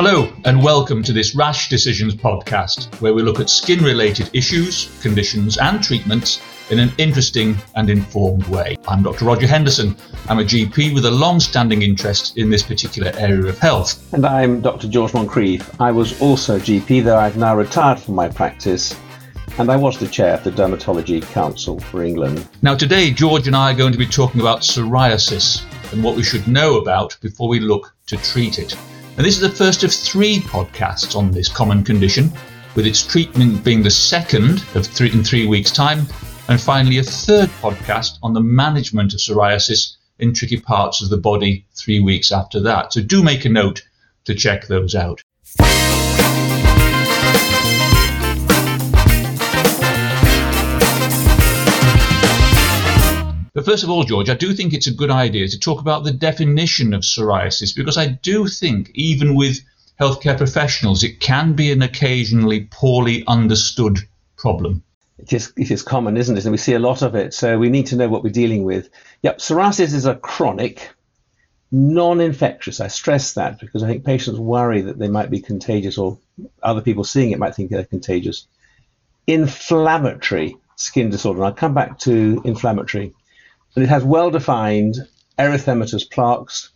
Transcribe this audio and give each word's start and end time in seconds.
Hello, 0.00 0.32
and 0.44 0.62
welcome 0.62 1.02
to 1.02 1.12
this 1.12 1.34
Rash 1.34 1.68
Decisions 1.68 2.14
podcast, 2.14 2.84
where 3.00 3.12
we 3.12 3.20
look 3.20 3.40
at 3.40 3.50
skin 3.50 3.82
related 3.82 4.30
issues, 4.32 4.96
conditions, 5.02 5.58
and 5.58 5.82
treatments 5.82 6.40
in 6.70 6.78
an 6.78 6.92
interesting 6.98 7.56
and 7.74 7.90
informed 7.90 8.46
way. 8.46 8.76
I'm 8.86 9.02
Dr. 9.02 9.24
Roger 9.24 9.48
Henderson. 9.48 9.96
I'm 10.28 10.38
a 10.38 10.44
GP 10.44 10.94
with 10.94 11.04
a 11.06 11.10
long 11.10 11.40
standing 11.40 11.82
interest 11.82 12.38
in 12.38 12.48
this 12.48 12.62
particular 12.62 13.10
area 13.16 13.46
of 13.46 13.58
health. 13.58 14.14
And 14.14 14.24
I'm 14.24 14.60
Dr. 14.60 14.86
George 14.86 15.10
Moncrieff. 15.10 15.68
I 15.80 15.90
was 15.90 16.22
also 16.22 16.60
GP, 16.60 17.02
though 17.02 17.18
I've 17.18 17.36
now 17.36 17.56
retired 17.56 17.98
from 17.98 18.14
my 18.14 18.28
practice 18.28 18.96
and 19.58 19.68
I 19.68 19.74
was 19.74 19.98
the 19.98 20.06
chair 20.06 20.34
of 20.34 20.44
the 20.44 20.52
Dermatology 20.52 21.22
Council 21.32 21.80
for 21.80 22.04
England. 22.04 22.48
Now, 22.62 22.76
today, 22.76 23.10
George 23.10 23.48
and 23.48 23.56
I 23.56 23.72
are 23.72 23.76
going 23.76 23.90
to 23.90 23.98
be 23.98 24.06
talking 24.06 24.40
about 24.40 24.60
psoriasis 24.60 25.64
and 25.92 26.04
what 26.04 26.14
we 26.14 26.22
should 26.22 26.46
know 26.46 26.78
about 26.78 27.18
before 27.20 27.48
we 27.48 27.58
look 27.58 27.92
to 28.06 28.16
treat 28.18 28.60
it. 28.60 28.76
And 29.18 29.26
this 29.26 29.34
is 29.34 29.40
the 29.40 29.50
first 29.50 29.82
of 29.82 29.92
three 29.92 30.38
podcasts 30.38 31.16
on 31.16 31.32
this 31.32 31.48
common 31.48 31.82
condition, 31.82 32.30
with 32.76 32.86
its 32.86 33.04
treatment 33.04 33.64
being 33.64 33.82
the 33.82 33.90
second 33.90 34.64
of 34.76 34.86
three 34.86 35.10
in 35.10 35.24
three 35.24 35.44
weeks' 35.44 35.72
time, 35.72 36.06
and 36.48 36.60
finally 36.60 36.98
a 36.98 37.02
third 37.02 37.48
podcast 37.60 38.20
on 38.22 38.32
the 38.32 38.40
management 38.40 39.12
of 39.12 39.18
psoriasis 39.18 39.96
in 40.20 40.32
tricky 40.32 40.60
parts 40.60 41.02
of 41.02 41.10
the 41.10 41.16
body 41.16 41.66
three 41.74 41.98
weeks 41.98 42.30
after 42.30 42.60
that. 42.60 42.92
So 42.92 43.02
do 43.02 43.24
make 43.24 43.44
a 43.44 43.48
note 43.48 43.82
to 44.26 44.36
check 44.36 44.68
those 44.68 44.94
out. 44.94 45.20
First 53.68 53.84
of 53.84 53.90
all, 53.90 54.02
George, 54.02 54.30
I 54.30 54.34
do 54.34 54.54
think 54.54 54.72
it's 54.72 54.86
a 54.86 54.94
good 54.94 55.10
idea 55.10 55.46
to 55.46 55.58
talk 55.58 55.82
about 55.82 56.02
the 56.02 56.10
definition 56.10 56.94
of 56.94 57.02
psoriasis 57.02 57.76
because 57.76 57.98
I 57.98 58.06
do 58.06 58.46
think, 58.46 58.90
even 58.94 59.34
with 59.34 59.58
healthcare 60.00 60.38
professionals, 60.38 61.04
it 61.04 61.20
can 61.20 61.52
be 61.52 61.70
an 61.70 61.82
occasionally 61.82 62.66
poorly 62.70 63.24
understood 63.26 63.98
problem. 64.38 64.82
It 65.18 65.34
is, 65.34 65.52
it 65.54 65.70
is 65.70 65.82
common, 65.82 66.16
isn't 66.16 66.38
it? 66.38 66.46
And 66.46 66.52
we 66.52 66.56
see 66.56 66.72
a 66.72 66.78
lot 66.78 67.02
of 67.02 67.14
it. 67.14 67.34
So 67.34 67.58
we 67.58 67.68
need 67.68 67.88
to 67.88 67.96
know 67.96 68.08
what 68.08 68.24
we're 68.24 68.30
dealing 68.30 68.64
with. 68.64 68.88
Yep, 69.20 69.36
psoriasis 69.36 69.92
is 69.92 70.06
a 70.06 70.14
chronic, 70.14 70.88
non 71.70 72.22
infectious. 72.22 72.80
I 72.80 72.88
stress 72.88 73.34
that 73.34 73.60
because 73.60 73.82
I 73.82 73.86
think 73.86 74.02
patients 74.02 74.38
worry 74.38 74.80
that 74.80 74.98
they 74.98 75.08
might 75.08 75.28
be 75.28 75.40
contagious 75.40 75.98
or 75.98 76.16
other 76.62 76.80
people 76.80 77.04
seeing 77.04 77.32
it 77.32 77.38
might 77.38 77.54
think 77.54 77.70
they're 77.70 77.84
contagious. 77.84 78.46
Inflammatory 79.26 80.56
skin 80.76 81.10
disorder. 81.10 81.40
And 81.40 81.46
I'll 81.48 81.52
come 81.52 81.74
back 81.74 81.98
to 82.00 82.40
inflammatory 82.46 83.12
and 83.74 83.84
it 83.84 83.88
has 83.88 84.04
well-defined 84.04 84.96
erythematous 85.38 86.10
plaques 86.10 86.70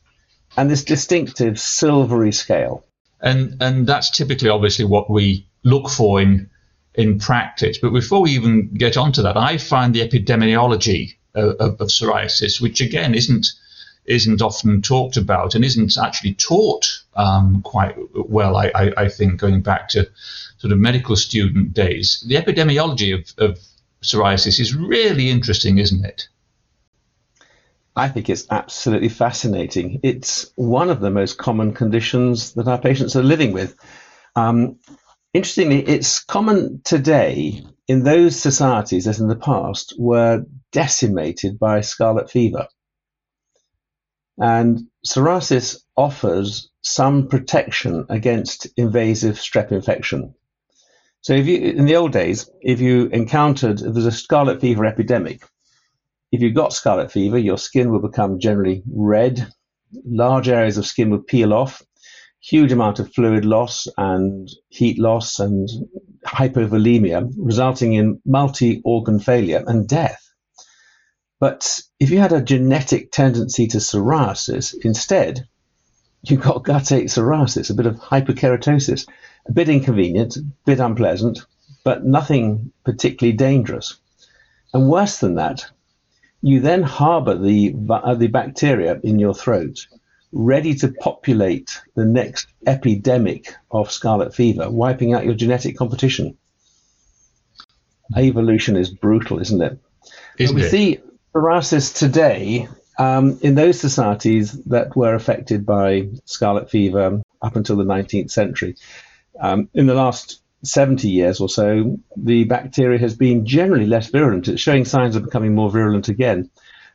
and 0.57 0.71
this 0.71 0.85
distinctive 0.85 1.59
silvery 1.59 2.33
scale. 2.33 2.85
And 3.21 3.57
and 3.61 3.87
that's 3.87 4.11
typically 4.11 4.49
obviously 4.49 4.85
what 4.85 5.09
we 5.09 5.47
look 5.63 5.89
for 5.89 6.21
in 6.21 6.51
in 6.95 7.19
practice. 7.19 7.79
But 7.79 7.91
before 7.91 8.23
we 8.23 8.33
even 8.33 8.75
get 8.75 8.97
onto 8.97 9.23
that, 9.23 9.37
I 9.37 9.59
find 9.59 9.95
the 9.95 10.07
epidemiology 10.07 11.15
of, 11.35 11.57
of, 11.57 11.81
of 11.81 11.89
psoriasis, 11.89 12.61
which 12.61 12.81
again 12.81 13.15
isn't 13.15 13.47
isn't 14.05 14.43
often 14.43 14.83
talked 14.83 15.17
about 15.17 15.55
and 15.55 15.65
isn't 15.65 15.97
actually 15.97 16.35
taught 16.35 16.87
um, 17.15 17.63
quite 17.63 17.95
well. 18.15 18.57
I, 18.57 18.73
I, 18.75 18.93
I, 18.97 19.09
think 19.09 19.39
going 19.39 19.63
back 19.63 19.89
to 19.91 20.11
sort 20.59 20.73
of 20.73 20.79
medical 20.81 21.15
student 21.15 21.73
days, 21.73 22.25
the 22.27 22.35
epidemiology 22.35 23.15
of, 23.15 23.33
of 23.39 23.61
psoriasis 24.03 24.59
is 24.59 24.75
really 24.75 25.31
interesting, 25.31 25.79
isn't 25.79 26.05
it? 26.05 26.27
I 27.95 28.09
think 28.09 28.31
it's 28.31 28.47
absolutely 28.51 29.11
fascinating. 29.11 30.01
It's 30.03 30.51
one 30.57 30.89
of 30.89 31.01
the 31.01 31.11
most 31.11 31.37
common 31.37 31.75
conditions 31.75 32.55
that 32.55 32.69
our 32.69 32.79
patients 32.79 33.17
are 33.17 33.23
living 33.23 33.53
with. 33.53 33.77
Um, 34.35 34.79
interestingly, 35.35 35.87
it's 35.87 36.25
common 36.25 36.81
today 36.85 37.63
in 37.89 38.03
those 38.03 38.41
societies 38.41 39.05
that 39.05 39.19
in 39.19 39.29
the 39.29 39.37
past 39.37 39.95
were 39.99 40.47
decimated 40.73 41.59
by 41.59 41.83
scarlet 41.83 42.31
fever. 42.31 42.67
And 44.39 44.89
psoriasis 45.07 45.83
offers 45.95 46.71
some 46.81 47.29
protection 47.29 48.07
against 48.09 48.69
invasive 48.79 49.37
strep 49.37 49.71
infection. 49.71 50.35
So, 51.21 51.35
if 51.35 51.47
you 51.47 51.59
in 51.59 51.85
the 51.85 51.97
old 51.97 52.13
days, 52.13 52.51
if 52.63 52.81
you 52.81 53.07
encountered 53.09 53.83
if 53.83 53.93
there's 53.93 54.07
a 54.07 54.13
scarlet 54.13 54.61
fever 54.63 54.87
epidemic, 54.87 55.45
if 56.33 56.41
you've 56.41 56.55
got 56.55 56.73
scarlet 56.73 57.13
fever, 57.13 57.39
your 57.39 57.59
skin 57.59 57.93
will 57.93 58.01
become 58.01 58.41
generally 58.41 58.83
red, 58.91 59.47
large 60.07 60.49
areas 60.49 60.79
of 60.79 60.87
skin 60.87 61.11
will 61.11 61.23
peel 61.23 61.53
off, 61.53 61.83
huge 62.41 62.73
amount 62.73 62.99
of 62.99 63.13
fluid 63.13 63.45
loss 63.45 63.87
and 63.99 64.49
heat 64.71 64.99
loss 64.99 65.39
and 65.39 65.69
hypovolemia, 66.27 67.31
resulting 67.37 67.93
in 67.93 68.19
multi 68.25 68.81
organ 68.85 69.21
failure 69.21 69.63
and 69.67 69.87
death. 69.87 70.21
But 71.39 71.81
if 72.01 72.11
you 72.11 72.19
had 72.19 72.33
a 72.33 72.41
genetic 72.41 73.13
tendency 73.13 73.67
to 73.69 73.79
psoriasis, 73.79 74.75
instead, 74.85 75.47
you 76.23 76.39
got 76.39 76.65
guttate 76.65 77.05
psoriasis, 77.05 77.69
a 77.69 77.75
bit 77.75 77.87
of 77.87 77.97
hyperkeratosis, 77.97 79.07
a 79.47 79.53
bit 79.53 79.69
inconvenient, 79.69 80.37
a 80.37 80.43
bit 80.65 80.81
unpleasant, 80.81 81.45
but 81.85 82.07
nothing 82.07 82.73
particularly 82.85 83.37
dangerous. 83.37 83.99
And 84.73 84.89
worse 84.89 85.19
than 85.19 85.35
that, 85.35 85.67
you 86.43 86.61
then 86.61 86.83
harbor 86.83 87.37
the, 87.37 87.75
uh, 87.89 88.15
the 88.15 88.27
bacteria 88.27 89.01
in 89.03 89.19
your 89.19 89.35
throat, 89.35 89.87
ready 90.33 90.75
to 90.75 90.89
populate 90.89 91.81
the 91.95 92.05
next 92.05 92.49
epidemic 92.67 93.55
of 93.71 93.93
scarlet 93.93 94.35
fever, 94.35 94.69
wiping 94.69 95.15
out 95.15 95.25
your 95.25 95.35
genetic 95.35 95.77
competition. 95.77 96.37
Evolution 98.17 98.77
is 98.77 98.91
brutal, 98.91 99.39
isn't 99.39 99.63
it? 99.63 99.79
Isn't 100.39 100.57
we 100.57 100.63
it? 100.63 100.71
see 100.71 100.99
psoriasis 101.35 101.97
today 101.97 102.69
um, 102.99 103.39
in 103.43 103.55
those 103.55 103.81
societies 103.81 104.53
that 104.65 104.95
were 104.97 105.15
affected 105.15 105.65
by 105.65 106.09
scarlet 106.25 106.71
fever 106.71 107.23
up 107.41 107.57
until 107.57 107.77
the 107.77 107.85
19th 107.85 108.31
century. 108.31 108.77
Um, 109.41 109.69
in 109.73 109.87
the 109.87 109.95
last 109.95 110.42
70 110.65 111.09
years 111.09 111.41
or 111.41 111.49
so, 111.49 111.99
the 112.17 112.45
bacteria 112.45 112.99
has 112.99 113.17
been 113.17 113.47
generally 113.47 113.87
less 113.87 114.09
virulent. 114.09 114.49
It's 114.49 114.63
showing 114.63 114.85
signs 114.85 115.17
of 115.17 115.25
becoming 115.25 115.55
more 115.55 115.71
virulent 115.71 116.09
again. 116.09 116.51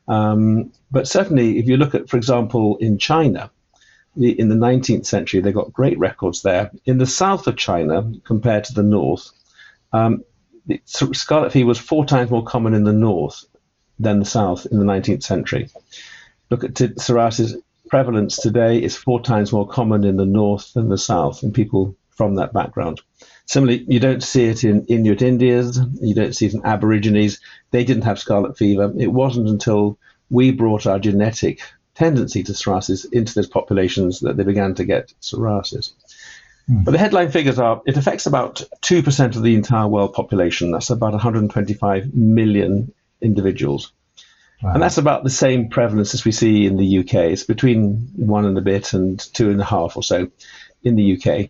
Um, 0.08 0.72
but 0.90 1.08
certainly, 1.08 1.60
if 1.60 1.68
you 1.68 1.78
look 1.78 1.94
at, 1.94 2.10
for 2.10 2.18
example, 2.18 2.78
in 2.78 2.98
China, 2.98 3.52
in 4.16 4.50
the 4.50 4.56
19th 4.56 5.06
century, 5.06 5.42
they 5.42 5.52
got 5.52 5.74
great 5.74 6.00
records 6.00 6.42
there. 6.42 6.72
In 6.86 6.98
the 6.98 7.06
south 7.06 7.46
of 7.48 7.58
China, 7.58 8.12
compared 8.24 8.64
to 8.66 8.74
the 8.74 8.84
north, 8.84 9.30
um, 9.92 10.24
scarlet 10.86 11.52
fever 11.52 11.68
was 11.68 11.78
four 11.78 12.06
times 12.06 12.32
more 12.32 12.44
common 12.44 12.74
in 12.74 12.84
the 12.84 12.94
north 12.94 13.46
than 14.00 14.20
the 14.20 14.26
south 14.26 14.66
in 14.72 14.80
the 14.80 14.86
19th 14.86 15.24
century. 15.24 15.70
Look 16.50 16.64
at 16.64 16.76
t- 16.76 16.88
psoriasis 16.88 17.56
prevalence 17.90 18.38
today 18.38 18.82
is 18.82 18.96
four 18.96 19.22
times 19.22 19.54
more 19.54 19.68
common 19.68 20.04
in 20.04 20.18
the 20.18 20.26
north 20.26 20.74
than 20.74 20.90
the 20.90 20.98
south 20.98 21.44
in 21.44 21.54
people 21.54 21.96
from 22.10 22.36
that 22.36 22.54
background. 22.54 23.02
Similarly, 23.47 23.85
you 23.88 24.02
don't 24.02 24.22
see 24.22 24.44
it 24.46 24.66
in 24.66 24.85
Inuit 24.88 25.22
Indians, 25.22 25.80
you 26.02 26.13
don't 26.13 26.35
see 26.35 26.47
it 26.47 26.53
in 26.53 26.66
Aborigines. 26.66 27.40
They 27.72 27.85
didn't 27.85 28.03
have 28.03 28.19
scarlet 28.19 28.58
fever. 28.58 28.94
It 28.97 29.08
wasn't 29.08 29.47
until 29.47 29.97
we 30.30 30.52
brought 30.52 30.85
our 30.85 31.00
genetic 31.00 31.62
tendency 31.96 32.44
to 32.44 32.52
psoriasis 32.52 33.06
into 33.12 33.34
those 33.34 33.47
populations 33.47 34.19
that 34.19 34.36
they 34.36 34.44
began 34.44 34.75
to 34.75 34.84
get 34.84 35.13
psoriasis. 35.22 35.94
Hmm. 36.68 36.84
But 36.84 36.91
the 36.91 36.97
headline 36.97 37.31
figures 37.31 37.57
are 37.57 37.81
it 37.86 37.96
affects 37.96 38.25
about 38.25 38.63
2% 38.81 39.36
of 39.38 39.41
the 39.41 39.56
entire 39.56 39.88
world 39.88 40.13
population. 40.13 40.72
That's 40.72 40.90
about 40.90 41.13
125 41.13 42.13
million 42.13 42.94
individuals. 43.22 43.94
Wow. 44.62 44.74
And 44.74 44.83
that's 44.83 44.98
about 44.98 45.24
the 45.24 45.30
same 45.30 45.69
prevalence 45.69 46.13
as 46.13 46.25
we 46.25 46.33
see 46.33 46.66
in 46.66 46.75
the 46.75 47.00
UK. 47.00 47.13
It's 47.31 47.44
between 47.44 48.10
one 48.16 48.45
and 48.45 48.57
a 48.57 48.62
bit 48.62 48.92
and 48.92 49.18
two 49.33 49.51
and 49.51 49.62
a 49.62 49.66
half 49.66 49.95
or 49.95 50.04
so 50.04 50.30
in 50.83 50.95
the 50.95 51.13
UK. 51.13 51.50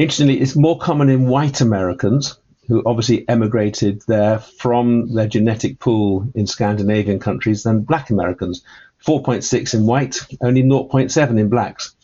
Interestingly, 0.00 0.40
it's 0.40 0.56
more 0.56 0.78
common 0.78 1.10
in 1.10 1.26
white 1.26 1.60
Americans 1.60 2.38
who 2.66 2.82
obviously 2.86 3.28
emigrated 3.28 4.00
there 4.08 4.38
from 4.38 5.12
their 5.12 5.28
genetic 5.28 5.78
pool 5.78 6.26
in 6.34 6.46
Scandinavian 6.46 7.18
countries 7.18 7.64
than 7.64 7.82
black 7.82 8.08
Americans. 8.08 8.64
4.6 9.06 9.74
in 9.74 9.84
white, 9.84 10.18
only 10.40 10.62
0.7 10.62 11.38
in 11.38 11.50
blacks. 11.50 11.94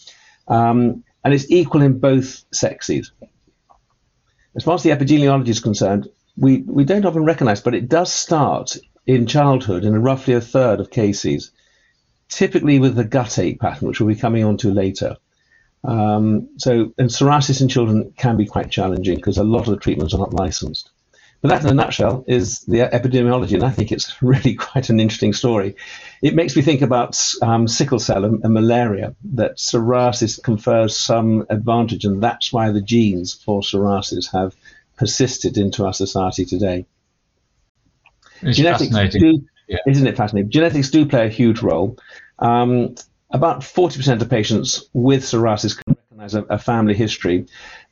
Um, 0.47 1.05
and 1.25 1.33
it's 1.33 1.51
equal 1.51 1.81
in 1.81 1.99
both 1.99 2.45
sexes. 2.53 3.13
As 4.55 4.65
far 4.65 4.75
as 4.75 4.83
the 4.83 4.91
epidemiology 4.91 5.49
is 5.49 5.61
concerned, 5.61 6.07
we, 6.37 6.59
we 6.67 6.85
don't 6.85 7.07
often 7.07 7.25
recognize, 7.25 7.63
but 7.63 7.75
it 7.75 7.89
does 7.89 8.13
start 8.13 8.77
in 9.07 9.27
childhood 9.27 9.85
in 9.85 10.03
roughly 10.03 10.35
a 10.35 10.43
third 10.43 10.81
of 10.81 10.91
cases, 10.91 11.51
typically 12.29 12.79
with 12.79 12.95
the 12.95 13.07
guttate 13.07 13.59
pattern, 13.59 13.89
which 13.89 14.01
we'll 14.01 14.15
be 14.15 14.21
coming 14.21 14.45
on 14.45 14.59
to 14.59 14.71
later. 14.71 15.17
Um, 15.87 16.49
so, 16.59 16.93
and 16.99 17.09
psoriasis 17.09 17.61
in 17.61 17.69
children 17.69 18.13
can 18.17 18.37
be 18.37 18.47
quite 18.47 18.71
challenging 18.71 19.17
because 19.17 19.39
a 19.39 19.45
lot 19.45 19.61
of 19.61 19.67
the 19.67 19.77
treatments 19.77 20.15
are 20.15 20.19
not 20.19 20.35
licensed. 20.35 20.91
But 21.43 21.49
that, 21.49 21.63
in 21.63 21.69
a 21.69 21.75
nutshell, 21.75 22.25
is 22.27 22.61
the 22.61 22.79
epidemiology, 22.79 23.53
and 23.53 23.63
I 23.63 23.71
think 23.71 23.93
it's 23.93 24.21
really 24.23 24.55
quite 24.55 24.91
an 24.91 24.99
interesting 24.99 25.33
story. 25.33 25.77
It 26.23 26.35
makes 26.35 26.57
me 26.57 26.63
think 26.63 26.83
about 26.83 27.23
um, 27.43 27.69
sickle 27.69 27.99
cell 27.99 28.25
and, 28.25 28.43
and, 28.43 28.55
malaria, 28.55 29.15
that 29.35 29.59
psoriasis 29.59 30.43
confers 30.43 30.97
some 30.97 31.47
advantage, 31.51 32.05
and 32.05 32.23
that's 32.23 32.53
why 32.53 32.73
the 32.73 32.81
genes 32.81 33.35
for 33.35 33.61
psoriasis 33.61 34.33
have 34.33 34.57
persisted 34.97 35.57
into 35.59 35.85
our 35.85 35.93
society 35.93 36.45
today. 36.45 36.87
It's 38.43 38.57
Genetics 38.57 38.91
fascinating. 38.91 39.21
Do, 39.21 39.47
yeah. 39.69 39.79
Isn't 39.87 40.07
it 40.07 40.17
fascinating? 40.17 40.51
Genetics 40.51 40.91
do 40.91 41.07
play 41.07 41.27
a 41.27 41.31
huge 41.31 41.61
role. 41.61 41.99
Um, 42.39 42.97
about 43.37 43.61
40% 43.61 44.23
of 44.23 44.31
patients 44.31 44.89
with 44.95 45.23
psoriasis 45.23 45.77
can 45.77 45.95
recognize 45.95 46.35
a, 46.35 46.43
a 46.55 46.59
family 46.59 46.95
history. 46.95 47.47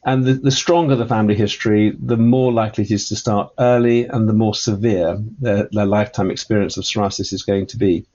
And 0.04 0.24
the, 0.24 0.34
the, 0.34 0.50
stronger 0.50 0.96
the 0.96 1.06
family 1.06 1.34
history, 1.34 1.94
the 1.98 2.16
more 2.16 2.50
likely 2.52 2.84
it 2.84 2.90
is 2.90 3.08
to 3.10 3.16
start 3.16 3.52
early 3.58 4.06
and 4.06 4.26
the 4.28 4.32
more 4.32 4.54
severe 4.54 5.18
their, 5.40 5.68
their 5.70 5.86
lifetime 5.86 6.30
experience 6.30 6.76
of 6.76 6.84
psoriasis 6.84 7.32
is 7.32 7.42
going 7.42 7.66
to 7.68 7.76
be. 7.76 8.06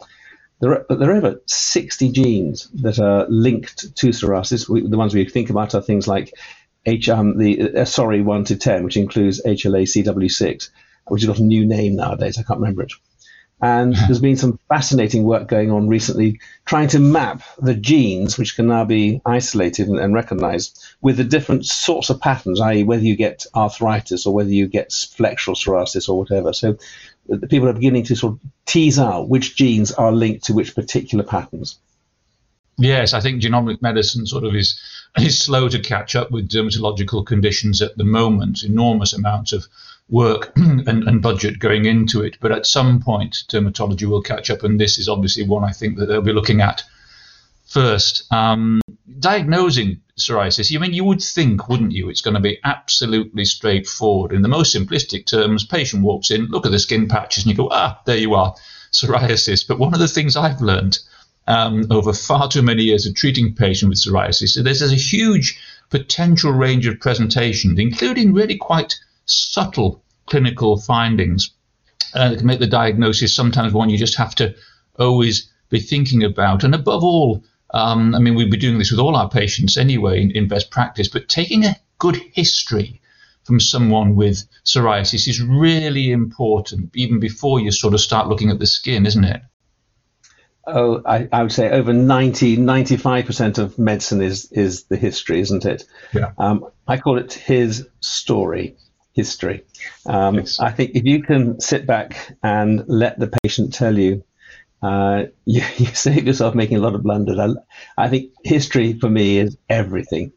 There 0.60 0.72
are, 0.72 0.96
there 0.98 1.12
are 1.12 1.18
over 1.18 1.42
60 1.46 2.12
genes 2.12 2.68
that 2.81 3.00
are 3.00 3.28
linked 3.30 3.96
to 3.96 4.08
psoriasis. 4.08 4.68
We, 4.68 4.88
the 4.88 4.98
ones 4.98 5.14
we 5.14 5.25
think 5.30 5.50
about 5.52 5.75
are 5.75 5.82
things 5.82 6.08
like 6.08 6.34
H, 6.86 7.10
um, 7.10 7.38
the 7.38 7.75
uh, 7.75 7.86
sorry 7.86 8.22
1 8.22 8.46
to 8.46 8.58
10, 8.58 8.84
which 8.84 8.98
includes 8.98 9.42
HLA-CW6, 9.46 10.70
which 11.08 11.22
has 11.22 11.28
got 11.28 11.40
a 11.40 11.44
new 11.44 11.66
name 11.66 11.96
nowadays. 11.96 12.38
I 12.38 12.44
can't 12.44 12.60
remember 12.60 12.84
it. 12.84 12.92
And 13.62 13.96
there's 14.08 14.20
been 14.20 14.38
some 14.38 14.60
fascinating 14.70 15.24
work 15.24 15.48
going 15.48 15.72
on 15.72 15.88
recently 15.88 16.40
trying 16.66 16.88
to 16.90 17.00
map 17.00 17.42
the 17.58 17.74
genes, 17.74 18.38
which 18.38 18.56
can 18.56 18.68
now 18.68 18.86
be 18.86 19.22
isolated 19.26 19.88
and, 19.88 20.00
and 20.00 20.14
recognized, 20.14 20.84
with 21.02 21.18
the 21.18 21.24
different 21.24 21.66
sorts 21.66 22.10
of 22.10 22.22
patterns, 22.22 22.62
i.e., 22.62 22.84
whether 22.84 23.04
you 23.04 23.16
get 23.16 23.46
arthritis 23.56 24.26
or 24.26 24.34
whether 24.34 24.52
you 24.52 24.68
get 24.68 24.90
flexural 24.90 25.56
psoriasis 25.56 26.10
or 26.10 26.18
whatever. 26.18 26.54
So 26.54 26.78
uh, 27.32 27.38
the 27.38 27.48
people 27.48 27.68
are 27.68 27.74
beginning 27.74 28.06
to 28.06 28.16
sort 28.16 28.34
of 28.34 28.40
tease 28.66 29.00
out 29.00 29.30
which 29.30 29.56
genes 29.56 29.92
are 29.92 30.12
linked 30.12 30.46
to 30.46 30.54
which 30.54 30.76
particular 30.76 31.24
patterns. 31.24 31.80
Yes, 32.78 33.14
I 33.14 33.20
think 33.20 33.42
genomic 33.42 33.82
medicine 33.82 34.26
sort 34.26 34.46
of 34.46 34.56
is 34.56 34.80
is 35.18 35.42
slow 35.42 35.68
to 35.68 35.80
catch 35.80 36.16
up 36.16 36.32
with 36.32 36.50
dermatological 36.50 37.26
conditions 37.26 37.82
at 37.82 37.98
the 37.98 38.06
moment. 38.06 38.64
Enormous 38.64 39.12
amounts 39.12 39.52
of 39.52 39.68
work 40.10 40.52
and, 40.56 40.88
and, 40.88 41.22
budget 41.22 41.60
going 41.60 41.86
into 41.86 42.22
it. 42.22 42.38
But 42.40 42.52
at 42.52 42.66
some 42.66 43.00
point, 43.00 43.44
dermatology 43.50 44.06
will 44.06 44.22
catch 44.22 44.50
up, 44.50 44.64
and 44.64 44.80
this 44.80 44.98
is 44.98 45.08
obviously 45.08 45.44
one 45.44 45.64
I 45.64 45.72
think 45.72 45.98
that 45.98 46.08
they'll 46.08 46.22
be 46.22 46.34
looking 46.34 46.62
at 46.62 46.84
first. 47.66 48.32
Um, 48.32 48.82
diagnosing 49.20 50.02
psoriasis, 50.18 50.76
I 50.76 50.80
mean, 50.80 50.94
you 50.94 51.04
would 51.04 51.22
think, 51.22 51.70
wouldn't 51.70 51.92
you, 51.92 52.10
it's 52.10 52.22
going 52.22 52.34
to 52.34 52.40
be 52.40 52.60
absolutely 52.64 53.46
straightforward. 53.46 54.34
In 54.34 54.42
the 54.42 54.48
most 54.48 54.76
simplistic 54.76 55.26
terms, 55.26 55.66
patient 55.66 56.04
walks 56.04 56.32
in, 56.32 56.46
look 56.46 56.66
at 56.66 56.72
the 56.72 56.80
skin 56.80 57.08
patches, 57.08 57.44
and 57.44 57.52
you 57.52 57.58
go, 57.58 57.70
ah, 57.72 58.00
there 58.06 58.18
you 58.18 58.34
are, 58.34 58.56
psoriasis. 58.92 59.68
But 59.68 59.80
one 59.80 59.94
of 59.94 60.00
the 60.00 60.08
things 60.08 60.36
I've 60.36 60.62
learned 60.62 61.00
um, 61.50 61.88
over 61.90 62.14
far 62.14 62.48
too 62.48 62.62
many 62.62 62.84
years 62.84 63.08
of 63.08 63.16
treating 63.16 63.56
patients 63.56 63.90
with 63.90 64.16
psoriasis, 64.16 64.56
is 64.56 64.64
there's 64.64 64.82
a 64.82 64.96
huge 64.96 65.60
potential 65.90 66.52
range 66.52 66.86
of 66.86 67.00
presentations, 67.00 67.80
including 67.80 68.34
really 68.34 68.56
quite 68.56 68.96
subtle 69.30 70.04
clinical 70.26 70.80
findings 70.80 71.52
uh, 72.14 72.30
that 72.30 72.38
can 72.38 72.48
make 72.48 72.60
the 72.60 72.68
diagnosis 72.68 73.36
sometimes 73.36 73.74
one 73.74 73.90
you 73.90 73.98
just 73.98 74.18
have 74.18 74.36
to 74.36 74.56
always 74.98 75.50
be 75.70 75.80
thinking 75.80 76.24
about. 76.24 76.64
And 76.64 76.74
above 76.74 77.04
all, 77.04 77.44
um, 77.72 78.16
I 78.16 78.20
mean, 78.20 78.36
we'd 78.36 78.52
be 78.52 78.58
doing 78.58 78.80
this 78.80 78.92
with 78.92 79.00
all 79.00 79.16
our 79.16 79.30
patients 79.30 79.78
anyway 79.78 80.22
in, 80.22 80.31
in 80.31 80.48
best 80.48 80.72
practice, 80.72 81.08
but 81.08 81.30
taking 81.30 81.66
a 81.66 81.76
good 82.00 82.16
history 82.34 83.02
from 83.44 83.60
someone 83.60 84.16
with 84.16 84.44
psoriasis 84.66 85.28
is 85.28 85.42
really 85.42 86.12
important, 86.12 86.92
even 86.96 87.20
before 87.20 87.60
you 87.60 87.72
sort 87.72 87.94
of 87.94 88.02
start 88.02 88.28
looking 88.28 88.50
at 88.50 88.60
the 88.60 88.68
skin, 88.68 89.06
isn't 89.06 89.24
it? 89.24 89.42
Oh, 90.68 91.02
I, 91.06 91.28
I, 91.32 91.42
would 91.42 91.52
say 91.52 91.72
over 91.72 91.94
90, 91.94 92.58
95% 92.58 93.58
of 93.58 93.80
medicine 93.80 94.22
is, 94.22 94.52
is 94.52 94.84
the 94.84 94.98
history, 94.98 95.40
isn't 95.40 95.66
it? 95.66 95.86
Yeah. 96.14 96.34
Um, 96.38 96.68
I 96.88 96.98
call 96.98 97.18
it 97.18 97.34
his 97.34 97.88
story 98.02 98.78
history. 99.19 99.63
Um. 100.06 100.45
I 100.60 100.71
think 100.71 100.92
if 100.95 101.04
you 101.04 101.21
can 101.21 101.60
sit 101.60 101.86
back 101.86 102.38
and 102.42 102.83
let 102.88 103.19
the 103.19 103.31
patient 103.44 103.74
tell 103.74 103.98
you, 103.98 104.24
uh, 104.81 105.25
you, 105.45 105.62
you, 105.77 105.88
save 105.88 106.25
yourself 106.25 106.56
making 106.56 106.77
a 106.77 106.86
lot 106.86 106.95
of 106.95 107.04
blunders. 107.04 107.38
I, 107.38 107.50
I, 108.06 108.07
think 108.07 108.31
history 108.44 108.94
for 108.94 109.10
me 109.10 109.39
is 109.39 109.57
everything. 109.69 110.31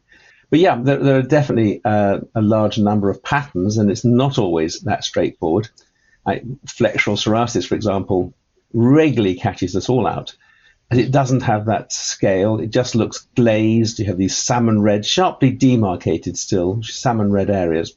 But 0.49 0.59
yeah, 0.59 0.77
there, 0.81 1.01
there 1.05 1.17
are 1.19 1.29
definitely 1.37 1.81
uh, 1.85 2.19
a 2.35 2.41
large 2.41 2.77
number 2.77 3.09
of 3.09 3.23
patterns, 3.23 3.77
and 3.77 3.89
it's 3.89 4.05
not 4.05 4.37
always 4.37 4.81
that 4.81 5.03
straightforward. 5.03 5.69
I, 6.25 6.41
flexural 6.67 7.17
psoriasis, 7.17 7.67
for 7.67 7.75
example, 7.75 8.33
regularly 8.73 9.35
catches 9.35 9.75
us 9.75 9.89
all 9.89 10.05
out. 10.07 10.35
And 10.91 10.99
it 10.99 11.11
doesn't 11.11 11.41
have 11.41 11.65
that 11.65 11.91
scale. 11.91 12.59
It 12.59 12.69
just 12.69 12.93
looks 12.93 13.27
glazed. 13.35 13.97
You 13.97 14.05
have 14.05 14.17
these 14.17 14.37
salmon 14.37 14.81
red, 14.81 15.05
sharply 15.05 15.51
demarcated 15.51 16.37
still, 16.37 16.83
salmon 16.83 17.31
red 17.31 17.49
areas. 17.49 17.95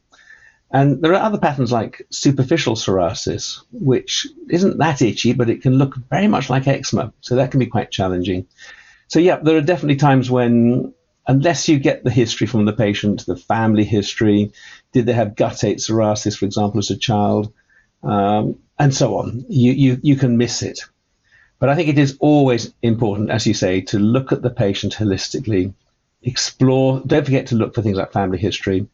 And 0.76 1.00
there 1.00 1.14
are 1.14 1.22
other 1.22 1.38
patterns 1.38 1.72
like 1.72 2.06
superficial 2.10 2.74
psoriasis, 2.74 3.62
which 3.72 4.26
isn't 4.50 4.76
that 4.76 5.00
itchy, 5.00 5.32
but 5.32 5.48
it 5.48 5.62
can 5.62 5.78
look 5.78 5.96
very 6.10 6.28
much 6.28 6.50
like 6.50 6.68
eczema. 6.68 7.14
So 7.22 7.36
that 7.36 7.50
can 7.50 7.60
be 7.60 7.72
quite 7.74 7.90
challenging. 7.90 8.46
So, 9.08 9.18
yeah, 9.18 9.36
there 9.36 9.56
are 9.56 9.62
definitely 9.62 9.96
times 9.96 10.30
when, 10.30 10.92
unless 11.26 11.66
you 11.70 11.78
get 11.78 12.04
the 12.04 12.10
history 12.10 12.46
from 12.46 12.66
the 12.66 12.74
patient, 12.74 13.24
the 13.24 13.36
family 13.36 13.84
history, 13.84 14.52
did 14.92 15.06
they 15.06 15.14
have 15.14 15.34
guttate 15.34 15.76
psoriasis, 15.76 16.36
for 16.36 16.44
example, 16.44 16.78
as 16.80 16.90
a 16.90 16.98
child, 16.98 17.54
um, 18.02 18.58
and 18.78 18.94
so 18.94 19.16
on, 19.16 19.46
you, 19.48 19.72
you, 19.72 19.98
you 20.02 20.16
can 20.16 20.36
miss 20.36 20.62
it. 20.62 20.80
But 21.58 21.70
I 21.70 21.74
think 21.74 21.88
it 21.88 21.98
is 21.98 22.18
always 22.20 22.74
important, 22.82 23.30
as 23.30 23.46
you 23.46 23.54
say, 23.54 23.80
to 23.80 23.98
look 23.98 24.30
at 24.30 24.42
the 24.42 24.50
patient 24.50 24.92
holistically, 24.92 25.72
explore, 26.22 27.00
don't 27.06 27.24
forget 27.24 27.46
to 27.46 27.54
look 27.54 27.74
for 27.74 27.80
things 27.80 27.96
like 27.96 28.12
family 28.12 28.36
history, 28.36 28.88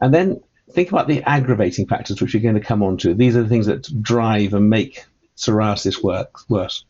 and 0.00 0.14
then 0.14 0.40
think 0.70 0.90
about 0.90 1.08
the 1.08 1.22
aggravating 1.22 1.86
factors, 1.86 2.20
which 2.20 2.34
we're 2.34 2.42
going 2.42 2.54
to 2.54 2.60
come 2.60 2.82
on 2.82 2.96
to. 2.98 3.14
These 3.14 3.36
are 3.36 3.42
the 3.42 3.48
things 3.48 3.66
that 3.66 4.02
drive 4.02 4.54
and 4.54 4.68
make 4.68 5.04
psoriasis 5.36 6.02
work 6.02 6.48
worse. 6.48 6.84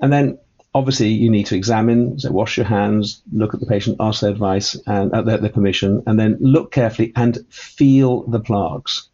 And 0.00 0.12
then 0.12 0.38
obviously 0.74 1.08
you 1.08 1.30
need 1.30 1.46
to 1.46 1.56
examine, 1.56 2.18
so 2.18 2.30
wash 2.30 2.56
your 2.56 2.66
hands, 2.66 3.22
look 3.32 3.54
at 3.54 3.60
the 3.60 3.66
patient, 3.66 3.96
ask 4.00 4.20
their 4.20 4.30
advice 4.30 4.76
and 4.86 5.12
uh, 5.12 5.22
their, 5.22 5.38
their 5.38 5.50
permission, 5.50 6.02
and 6.06 6.18
then 6.18 6.36
look 6.40 6.72
carefully 6.72 7.12
and 7.16 7.44
feel 7.48 8.22
the 8.24 8.40
plaques. 8.40 9.08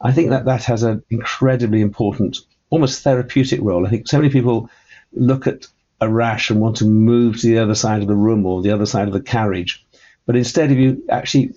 I 0.00 0.12
think 0.12 0.30
that 0.30 0.46
that 0.46 0.64
has 0.64 0.82
an 0.82 1.02
incredibly 1.10 1.80
important, 1.80 2.38
almost 2.70 3.02
therapeutic 3.02 3.60
role. 3.62 3.86
I 3.86 3.90
think 3.90 4.08
so 4.08 4.18
many 4.18 4.30
people 4.30 4.70
look 5.12 5.46
at 5.46 5.66
a 6.00 6.08
rash 6.08 6.50
and 6.50 6.60
want 6.60 6.76
to 6.78 6.84
move 6.84 7.40
to 7.40 7.46
the 7.46 7.58
other 7.58 7.74
side 7.74 8.02
of 8.02 8.08
the 8.08 8.16
room 8.16 8.44
or 8.44 8.62
the 8.62 8.72
other 8.72 8.86
side 8.86 9.06
of 9.06 9.14
the 9.14 9.22
carriage. 9.22 9.86
But 10.26 10.36
instead, 10.36 10.72
if 10.72 10.78
you 10.78 11.04
actually 11.08 11.54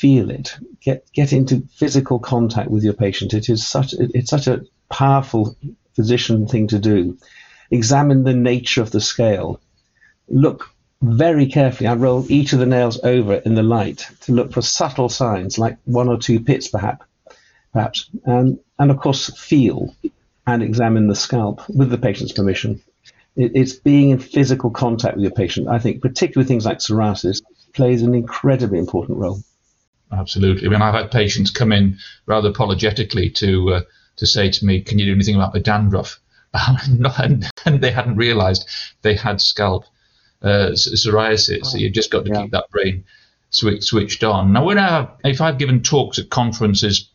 feel 0.00 0.30
it, 0.30 0.56
get 0.80 1.04
get 1.12 1.32
into 1.32 1.68
physical 1.74 2.18
contact 2.18 2.70
with 2.70 2.82
your 2.82 2.94
patient. 2.94 3.34
It 3.34 3.50
is 3.50 3.66
such 3.66 3.92
it's 3.92 4.30
such 4.30 4.46
a 4.46 4.62
powerful 4.88 5.56
physician 5.94 6.46
thing 6.46 6.68
to 6.68 6.78
do. 6.78 7.18
Examine 7.70 8.24
the 8.24 8.34
nature 8.34 8.80
of 8.80 8.90
the 8.90 9.00
scale. 9.00 9.60
Look 10.28 10.70
very 11.02 11.46
carefully. 11.46 11.88
I 11.88 11.94
roll 11.94 12.24
each 12.30 12.54
of 12.54 12.60
the 12.60 12.66
nails 12.66 12.98
over 13.04 13.34
in 13.34 13.54
the 13.54 13.62
light 13.62 14.08
to 14.22 14.32
look 14.32 14.52
for 14.52 14.62
subtle 14.62 15.10
signs, 15.10 15.58
like 15.58 15.76
one 15.84 16.08
or 16.08 16.18
two 16.18 16.40
pits, 16.40 16.68
perhaps, 16.68 17.04
perhaps, 17.72 18.10
and 18.24 18.58
and 18.78 18.90
of 18.90 18.98
course 18.98 19.30
feel 19.38 19.94
and 20.46 20.62
examine 20.62 21.08
the 21.08 21.14
scalp 21.14 21.68
with 21.68 21.90
the 21.90 21.98
patient's 21.98 22.32
permission. 22.32 22.82
It, 23.36 23.52
it's 23.54 23.74
being 23.74 24.10
in 24.10 24.18
physical 24.18 24.70
contact 24.70 25.16
with 25.16 25.24
your 25.24 25.32
patient. 25.32 25.68
I 25.68 25.78
think, 25.78 26.00
particularly 26.00 26.48
things 26.48 26.64
like 26.64 26.78
psoriasis, 26.78 27.42
plays 27.74 28.02
an 28.02 28.14
incredibly 28.14 28.78
important 28.78 29.18
role. 29.18 29.40
Absolutely. 30.12 30.66
I 30.66 30.70
mean, 30.70 30.82
I've 30.82 30.94
had 30.94 31.10
patients 31.10 31.50
come 31.50 31.72
in 31.72 31.98
rather 32.26 32.48
apologetically 32.48 33.30
to 33.30 33.74
uh, 33.74 33.80
to 34.16 34.26
say 34.26 34.50
to 34.50 34.64
me, 34.64 34.80
"Can 34.80 34.98
you 34.98 35.06
do 35.06 35.12
anything 35.12 35.36
about 35.36 35.54
my 35.54 35.60
dandruff?" 35.60 36.20
and, 37.18 37.48
and 37.64 37.80
they 37.80 37.92
hadn't 37.92 38.16
realised 38.16 38.68
they 39.02 39.14
had 39.14 39.40
scalp 39.40 39.84
uh, 40.42 40.70
psoriasis. 40.72 41.66
So 41.66 41.78
you've 41.78 41.92
just 41.92 42.10
got 42.10 42.24
to 42.24 42.30
yeah. 42.30 42.42
keep 42.42 42.50
that 42.50 42.70
brain 42.70 43.04
switch, 43.50 43.84
switched 43.84 44.24
on. 44.24 44.52
Now, 44.52 44.64
when 44.64 44.78
I 44.78 44.88
have, 44.88 45.10
if 45.24 45.40
I've 45.40 45.58
given 45.58 45.82
talks 45.82 46.18
at 46.18 46.30
conferences 46.30 47.08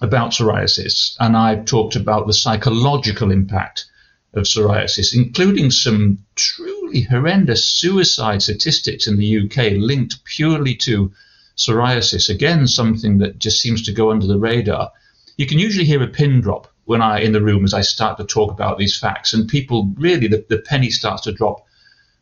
about 0.00 0.32
psoriasis, 0.32 1.16
and 1.18 1.36
I've 1.36 1.64
talked 1.64 1.96
about 1.96 2.26
the 2.26 2.34
psychological 2.34 3.30
impact 3.30 3.86
of 4.34 4.44
psoriasis, 4.44 5.14
including 5.14 5.70
some 5.70 6.18
truly 6.34 7.00
horrendous 7.00 7.66
suicide 7.66 8.42
statistics 8.42 9.06
in 9.06 9.16
the 9.16 9.44
UK 9.44 9.72
linked 9.78 10.22
purely 10.24 10.74
to 10.76 11.10
psoriasis, 11.56 12.28
again, 12.28 12.66
something 12.66 13.18
that 13.18 13.38
just 13.38 13.60
seems 13.60 13.82
to 13.82 13.92
go 13.92 14.10
under 14.10 14.26
the 14.26 14.38
radar. 14.38 14.92
You 15.36 15.46
can 15.46 15.58
usually 15.58 15.84
hear 15.84 16.02
a 16.02 16.08
pin 16.08 16.40
drop 16.40 16.68
when 16.84 17.02
I 17.02 17.20
in 17.20 17.32
the 17.32 17.42
room 17.42 17.64
as 17.64 17.74
I 17.74 17.80
start 17.80 18.16
to 18.18 18.24
talk 18.24 18.50
about 18.50 18.78
these 18.78 18.98
facts, 18.98 19.32
and 19.32 19.48
people 19.48 19.92
really 19.96 20.28
the, 20.28 20.44
the 20.48 20.58
penny 20.58 20.90
starts 20.90 21.22
to 21.22 21.32
drop 21.32 21.66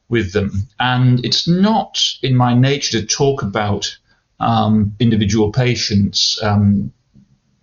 with 0.08 0.32
them. 0.32 0.68
And 0.78 1.24
it's 1.24 1.46
not 1.48 2.00
in 2.22 2.36
my 2.36 2.54
nature 2.54 3.00
to 3.00 3.06
talk 3.06 3.42
about 3.42 3.96
um, 4.40 4.94
individual 5.00 5.52
patients. 5.52 6.40
Um, 6.42 6.92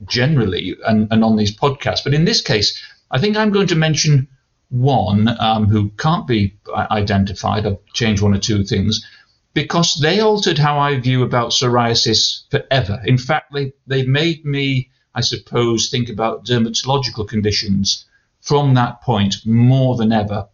generally 0.05 0.75
and, 0.87 1.07
and 1.11 1.23
on 1.23 1.35
these 1.35 1.55
podcasts. 1.55 2.03
But 2.03 2.13
in 2.13 2.25
this 2.25 2.41
case, 2.41 2.81
I 3.11 3.19
think 3.19 3.37
I'm 3.37 3.51
going 3.51 3.67
to 3.67 3.75
mention 3.75 4.27
one 4.69 5.27
um, 5.39 5.67
who 5.67 5.89
can't 5.91 6.27
be 6.27 6.55
identified. 6.75 7.65
I've 7.65 7.83
changed 7.93 8.21
one 8.21 8.33
or 8.33 8.39
two 8.39 8.63
things 8.63 9.05
because 9.53 9.96
they 9.96 10.20
altered 10.20 10.58
how 10.58 10.79
I 10.79 11.00
view 11.00 11.24
about 11.24 11.51
psoriasis 11.51 12.50
forever. 12.50 13.01
In 13.05 13.17
fact, 13.17 13.53
they, 13.53 13.74
they 13.88 14.05
made 14.05 14.46
me, 14.46 14.89
I 15.13 15.22
suppose, 15.22 15.89
think 15.89 16.10
about 16.10 16.46
dermatological 16.46 17.27
conditions 17.27 18.05
from 18.41 18.74
that 18.75 19.01
point 19.01 19.46
more 19.46 19.96
than 19.96 20.12
ever. 20.12 20.48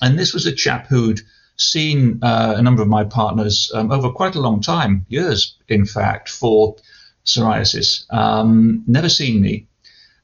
And 0.00 0.18
this 0.18 0.34
was 0.34 0.46
a 0.46 0.52
chap 0.52 0.88
who'd 0.88 1.20
seen 1.56 2.18
uh, 2.22 2.54
a 2.56 2.62
number 2.62 2.82
of 2.82 2.88
my 2.88 3.04
partners 3.04 3.70
um, 3.74 3.92
over 3.92 4.10
quite 4.10 4.34
a 4.34 4.40
long 4.40 4.60
time, 4.60 5.06
years, 5.08 5.56
in 5.68 5.86
fact, 5.86 6.28
for 6.28 6.76
psoriasis. 7.24 8.12
Um, 8.12 8.82
never 8.86 9.08
seen 9.08 9.40
me. 9.40 9.68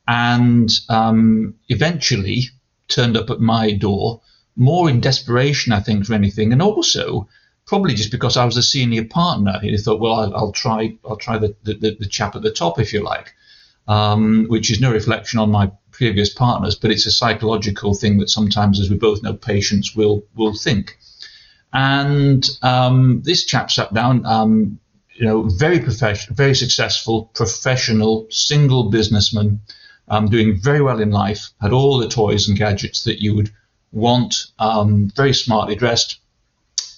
And 0.08 0.70
um, 0.88 1.54
eventually 1.68 2.44
turned 2.88 3.16
up 3.16 3.30
at 3.30 3.40
my 3.40 3.72
door, 3.72 4.22
more 4.56 4.90
in 4.90 5.00
desperation, 5.00 5.72
I 5.72 5.80
think, 5.80 6.06
for 6.06 6.14
anything, 6.14 6.52
and 6.52 6.62
also 6.62 7.28
probably 7.68 7.94
just 7.94 8.10
because 8.10 8.36
I 8.36 8.46
was 8.46 8.56
a 8.56 8.62
senior 8.62 9.04
partner. 9.04 9.58
He 9.60 9.76
thought, 9.76 10.00
well, 10.00 10.14
I'll, 10.14 10.34
I'll 10.34 10.52
try, 10.52 10.96
I'll 11.04 11.16
try 11.16 11.38
the, 11.38 11.54
the, 11.62 11.96
the, 12.00 12.06
chap 12.06 12.34
at 12.34 12.42
the 12.42 12.50
top, 12.50 12.80
if 12.80 12.94
you 12.94 13.04
like, 13.04 13.34
um, 13.86 14.46
which 14.48 14.70
is 14.70 14.80
no 14.80 14.90
reflection 14.90 15.38
on 15.38 15.50
my 15.50 15.70
previous 15.92 16.32
partners, 16.32 16.74
but 16.74 16.90
it's 16.90 17.06
a 17.06 17.10
psychological 17.10 17.92
thing 17.92 18.18
that 18.18 18.30
sometimes, 18.30 18.80
as 18.80 18.88
we 18.88 18.96
both 18.96 19.22
know, 19.22 19.34
patients 19.34 19.94
will 19.94 20.24
will 20.34 20.54
think. 20.54 20.98
And 21.72 22.48
um, 22.62 23.20
this 23.22 23.44
chap 23.44 23.70
sat 23.70 23.92
down, 23.92 24.24
um, 24.24 24.78
you 25.14 25.26
know, 25.26 25.42
very 25.42 25.80
professional, 25.80 26.34
very 26.36 26.54
successful, 26.54 27.24
professional, 27.34 28.26
single 28.30 28.90
businessman, 28.90 29.60
um, 30.08 30.28
doing 30.28 30.58
very 30.58 30.80
well 30.80 31.00
in 31.00 31.10
life, 31.10 31.50
had 31.60 31.72
all 31.72 31.98
the 31.98 32.08
toys 32.08 32.48
and 32.48 32.56
gadgets 32.56 33.04
that 33.04 33.20
you 33.20 33.34
would 33.34 33.50
want, 33.92 34.46
um, 34.58 35.10
very 35.14 35.34
smartly 35.34 35.74
dressed, 35.74 36.20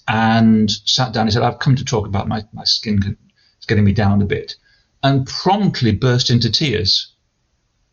and 0.08 0.70
sat 0.70 1.12
down. 1.12 1.26
He 1.26 1.32
said, 1.32 1.42
I've 1.42 1.58
come 1.58 1.76
to 1.76 1.84
talk 1.84 2.06
about 2.06 2.28
my, 2.28 2.44
my 2.52 2.64
skin, 2.64 3.16
it's 3.56 3.66
getting 3.66 3.84
me 3.84 3.92
down 3.92 4.22
a 4.22 4.26
bit, 4.26 4.56
and 5.02 5.26
promptly 5.26 5.92
burst 5.92 6.30
into 6.30 6.50
tears 6.50 7.12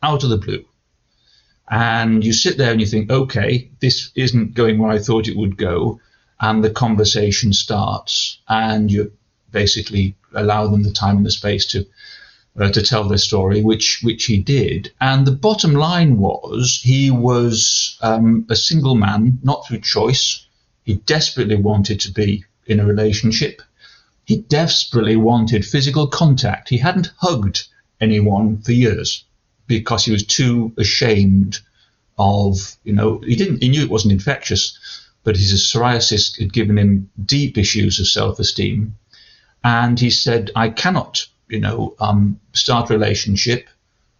out 0.01 0.23
of 0.23 0.29
the 0.29 0.37
blue. 0.37 0.65
And 1.69 2.23
you 2.23 2.31
sit 2.33 2.57
there 2.57 2.71
and 2.71 2.79
you 2.79 2.87
think, 2.87 3.11
okay, 3.11 3.69
this 3.81 4.11
isn't 4.15 4.53
going 4.53 4.77
where 4.77 4.91
I 4.91 4.99
thought 4.99 5.27
it 5.27 5.37
would 5.37 5.57
go. 5.57 5.99
And 6.39 6.63
the 6.63 6.69
conversation 6.69 7.51
starts, 7.51 8.39
and 8.47 8.91
you 8.91 9.11
basically 9.51 10.15
allow 10.33 10.67
them 10.67 10.83
the 10.83 10.91
time 10.91 11.17
and 11.17 11.25
the 11.25 11.31
space 11.31 11.65
to 11.67 11.85
uh, 12.59 12.71
to 12.71 12.81
tell 12.81 13.07
their 13.07 13.17
story, 13.17 13.61
which 13.61 14.01
which 14.03 14.25
he 14.25 14.37
did. 14.41 14.91
And 15.01 15.25
the 15.25 15.31
bottom 15.31 15.73
line 15.73 16.17
was 16.17 16.79
he 16.83 17.11
was 17.11 17.97
um, 18.01 18.45
a 18.49 18.55
single 18.55 18.95
man, 18.95 19.39
not 19.43 19.67
through 19.67 19.81
choice. 19.81 20.46
He 20.87 20.95
desperately 20.95 21.57
wanted 21.57 21.99
to 21.99 22.11
be 22.11 22.45
in 22.65 22.79
a 22.79 22.85
relationship. 22.85 23.61
He 24.25 24.37
desperately 24.37 25.15
wanted 25.15 25.63
physical 25.65 26.07
contact. 26.07 26.69
He 26.69 26.77
hadn't 26.77 27.11
hugged 27.17 27.67
anyone 28.01 28.61
for 28.63 28.71
years 28.71 29.23
because 29.67 30.05
he 30.05 30.11
was 30.11 30.25
too 30.25 30.73
ashamed 30.77 31.59
of, 32.17 32.75
you 32.83 32.93
know, 32.93 33.19
he 33.19 33.35
didn't, 33.35 33.61
he 33.61 33.69
knew 33.69 33.83
it 33.83 33.91
wasn't 33.91 34.13
infectious, 34.13 34.79
but 35.23 35.37
his 35.37 35.53
psoriasis 35.53 36.39
had 36.39 36.51
given 36.51 36.77
him 36.79 37.11
deep 37.23 37.57
issues 37.59 37.99
of 37.99 38.07
self-esteem. 38.07 38.95
And 39.63 39.99
he 39.99 40.09
said, 40.09 40.49
I 40.55 40.69
cannot 40.69 41.27
you 41.49 41.59
know, 41.59 41.95
um, 41.99 42.39
start 42.53 42.89
a 42.89 42.93
relationship. 42.93 43.67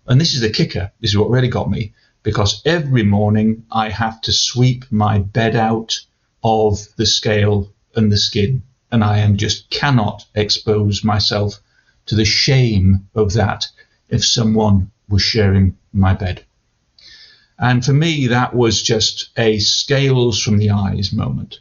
And 0.08 0.20
this 0.20 0.34
is 0.34 0.42
the 0.42 0.50
kicker. 0.50 0.92
This 1.00 1.12
is 1.12 1.18
what 1.18 1.30
really 1.30 1.50
got 1.50 1.70
me 1.70 1.94
because 2.24 2.62
every 2.66 3.04
morning 3.04 3.66
I 3.72 3.90
have 3.90 4.22
to 4.22 4.34
sweep 4.34 4.86
my 4.92 5.20
bed 5.20 5.56
out 5.56 6.00
of 6.44 6.80
the 6.98 7.06
scale 7.06 7.74
and 7.96 8.12
the 8.12 8.18
skin. 8.18 8.64
And 8.92 9.04
I 9.04 9.20
am 9.20 9.38
just 9.38 9.70
cannot 9.70 10.26
expose 10.34 11.04
myself 11.04 11.60
to 12.06 12.16
the 12.16 12.26
shame 12.26 13.08
of 13.16 13.34
that 13.34 13.68
if 14.10 14.26
someone 14.26 14.92
was 15.10 15.22
sharing 15.22 15.78
my 15.92 16.14
bed. 16.14 16.46
And 17.60 17.84
for 17.84 17.94
me, 17.94 18.28
that 18.28 18.56
was 18.56 18.82
just 18.82 19.30
a 19.36 19.60
scales 19.60 20.42
from 20.42 20.58
the 20.58 20.70
eyes 20.70 21.12
moment. 21.12 21.60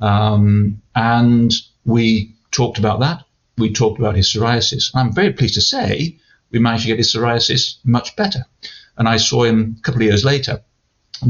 Um, 0.00 0.80
and 0.94 1.52
we 1.84 2.34
talked 2.50 2.78
about 2.78 3.00
that 3.00 3.26
we 3.58 3.72
talked 3.72 3.98
about 3.98 4.16
his 4.16 4.32
psoriasis. 4.32 4.90
I'm 4.94 5.12
very 5.12 5.32
pleased 5.32 5.54
to 5.54 5.60
say 5.60 6.18
we 6.50 6.58
managed 6.58 6.82
to 6.82 6.88
get 6.88 6.98
his 6.98 7.14
psoriasis 7.14 7.76
much 7.84 8.14
better. 8.16 8.44
And 8.96 9.08
I 9.08 9.16
saw 9.16 9.44
him 9.44 9.76
a 9.78 9.82
couple 9.82 10.02
of 10.02 10.06
years 10.06 10.24
later, 10.24 10.62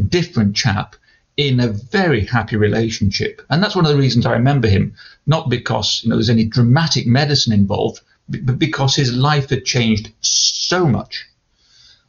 different 0.09 0.57
chap 0.57 0.97
in 1.37 1.61
a 1.61 1.69
very 1.69 2.25
happy 2.25 2.57
relationship. 2.57 3.43
And 3.51 3.63
that's 3.63 3.77
one 3.77 3.85
of 3.85 3.93
the 3.93 3.99
reasons 3.99 4.25
I 4.25 4.33
remember 4.33 4.69
him, 4.69 4.95
not 5.27 5.51
because 5.51 6.01
you 6.03 6.11
know 6.11 6.17
there's 6.17 6.31
any 6.31 6.45
dramatic 6.45 7.07
medicine 7.07 7.53
involved, 7.53 8.01
but 8.29 8.59
because 8.59 8.97
his 8.97 9.15
life 9.15 9.51
had 9.51 9.65
changed 9.65 10.13
so 10.21 10.87
much 10.87 11.27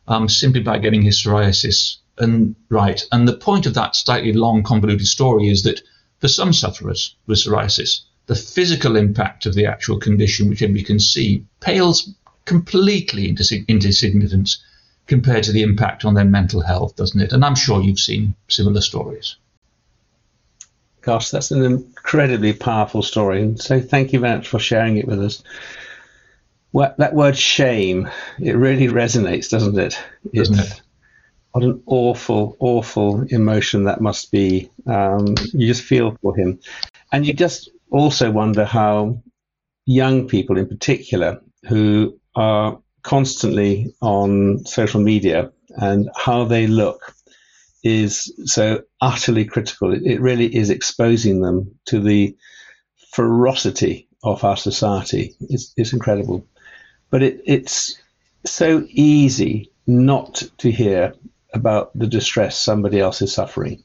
um, 0.07 0.29
simply 0.29 0.62
by 0.62 0.79
getting 0.79 1.01
his 1.01 1.22
psoriasis 1.22 1.98
and 2.17 2.55
right. 2.69 3.03
And 3.12 3.27
the 3.27 3.38
point 3.38 3.65
of 3.65 3.74
that 3.75 3.96
slightly 3.96 4.34
long, 4.34 4.63
convoluted 4.63 5.05
story 5.05 5.50
is 5.50 5.63
that 5.63 5.81
for 6.19 6.27
some 6.27 6.53
sufferers 6.53 7.15
with 7.27 7.39
psoriasis, 7.39 8.01
the 8.25 8.36
physical 8.36 8.96
impact 8.96 9.46
of 9.46 9.53
the 9.53 9.65
actual 9.65 10.00
condition, 10.00 10.50
which 10.50 10.62
we 10.62 10.84
can 10.84 11.00
see, 11.00 11.43
pales 11.60 12.13
completely 12.46 13.29
into, 13.29 13.63
into 13.67 13.91
significance 13.91 14.63
compared 15.07 15.43
to 15.45 15.51
the 15.51 15.63
impact 15.63 16.05
on 16.05 16.13
their 16.13 16.25
mental 16.25 16.61
health, 16.61 16.95
doesn't 16.95 17.19
it? 17.19 17.33
And 17.33 17.43
I'm 17.43 17.55
sure 17.55 17.81
you've 17.81 17.99
seen 17.99 18.35
similar 18.47 18.81
stories. 18.81 19.37
Gosh, 21.01 21.29
that's 21.29 21.51
an 21.51 21.63
incredibly 21.63 22.53
powerful 22.53 23.01
story. 23.01 23.41
And 23.41 23.59
so 23.59 23.79
thank 23.79 24.11
you 24.11 24.19
very 24.19 24.35
much 24.35 24.49
for 24.49 24.59
sharing 24.59 24.97
it 24.97 25.07
with 25.07 25.23
us. 25.23 25.41
Well, 26.73 26.93
that 26.97 27.13
word 27.13 27.37
shame, 27.37 28.09
it 28.39 28.57
really 28.57 28.87
resonates, 28.87 29.49
doesn't 29.49 29.79
it? 29.79 29.97
Doesn't 30.33 30.59
it? 30.59 30.81
What 31.51 31.63
an 31.63 31.81
awful, 31.85 32.57
awful 32.59 33.23
emotion 33.29 33.85
that 33.85 34.01
must 34.01 34.31
be. 34.31 34.69
Um, 34.85 35.35
you 35.53 35.65
just 35.65 35.83
feel 35.83 36.17
for 36.21 36.35
him. 36.35 36.59
And 37.13 37.25
you 37.25 37.33
just 37.33 37.69
also 37.89 38.29
wonder 38.29 38.65
how 38.65 39.21
young 39.85 40.27
people 40.27 40.57
in 40.57 40.67
particular 40.67 41.41
who 41.69 42.19
are 42.35 42.79
constantly 43.07 43.95
on 44.01 44.65
social 44.65 44.99
media 45.01 45.51
and 45.69 46.09
how 46.17 46.43
they 46.43 46.67
look 46.67 47.15
is 47.83 48.33
so 48.45 48.83
utterly 48.99 49.45
critical. 49.45 49.93
It, 49.93 50.19
really 50.19 50.53
is 50.53 50.69
exposing 50.69 51.39
them 51.41 51.79
to 51.85 52.01
the 52.01 52.35
ferocity 53.13 54.09
of 54.23 54.43
our 54.43 54.57
society. 54.57 55.35
It's, 55.39 55.73
it's 55.77 55.93
incredible. 55.93 56.45
But 57.09 57.23
it, 57.23 57.41
it's 57.45 57.97
so 58.45 58.85
easy 58.89 59.71
not 59.87 60.43
to 60.57 60.69
hear 60.69 61.13
about 61.53 61.97
the 61.97 62.07
distress 62.07 62.59
somebody 62.59 62.99
else 62.99 63.21
is 63.21 63.33
suffering. 63.33 63.83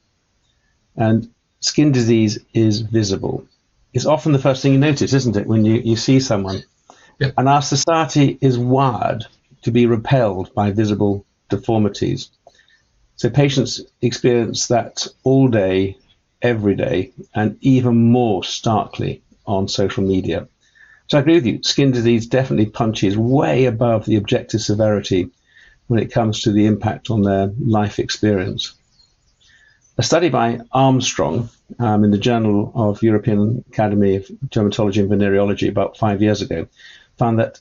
And 0.96 1.30
skin 1.60 1.92
disease 1.92 2.40
is 2.54 2.80
visible 2.80 3.46
It's 3.94 4.06
often 4.06 4.32
the 4.32 4.40
first 4.40 4.62
thing 4.62 4.72
you 4.72 4.78
notice, 4.80 5.12
isn't 5.12 5.36
it, 5.36 5.46
when 5.46 5.64
you, 5.64 5.74
you 5.74 5.96
see 5.96 6.18
someone? 6.18 6.64
Yep. 7.22 7.34
And 7.38 7.48
our 7.48 7.62
society 7.62 8.36
is 8.40 8.58
wired 8.58 9.26
to 9.62 9.70
be 9.70 9.86
repelled 9.86 10.52
by 10.54 10.72
visible 10.72 11.24
deformities. 11.50 12.32
So 13.14 13.30
patients 13.30 13.80
experience 14.00 14.66
that 14.66 15.06
all 15.22 15.46
day, 15.46 15.98
every 16.42 16.74
day, 16.74 17.12
and 17.32 17.56
even 17.60 18.10
more 18.10 18.42
starkly 18.42 19.22
on 19.46 19.68
social 19.68 20.02
media. 20.02 20.48
So 21.06 21.16
I 21.16 21.20
agree 21.20 21.34
with 21.34 21.46
you, 21.46 21.62
skin 21.62 21.92
disease 21.92 22.26
definitely 22.26 22.66
punches 22.66 23.16
way 23.16 23.66
above 23.66 24.04
the 24.04 24.16
objective 24.16 24.60
severity 24.60 25.30
when 25.86 26.00
it 26.00 26.12
comes 26.12 26.42
to 26.42 26.50
the 26.50 26.66
impact 26.66 27.08
on 27.08 27.22
their 27.22 27.52
life 27.60 28.00
experience. 28.00 28.74
A 29.96 30.02
study 30.02 30.28
by 30.28 30.58
Armstrong 30.72 31.50
um, 31.78 32.02
in 32.02 32.10
the 32.10 32.18
Journal 32.18 32.72
of 32.74 33.00
European 33.04 33.62
Academy 33.68 34.16
of 34.16 34.26
Dermatology 34.48 35.02
and 35.02 35.10
Venereology 35.10 35.68
about 35.68 35.98
five 35.98 36.20
years 36.20 36.42
ago 36.42 36.66
found 37.18 37.38
that 37.38 37.60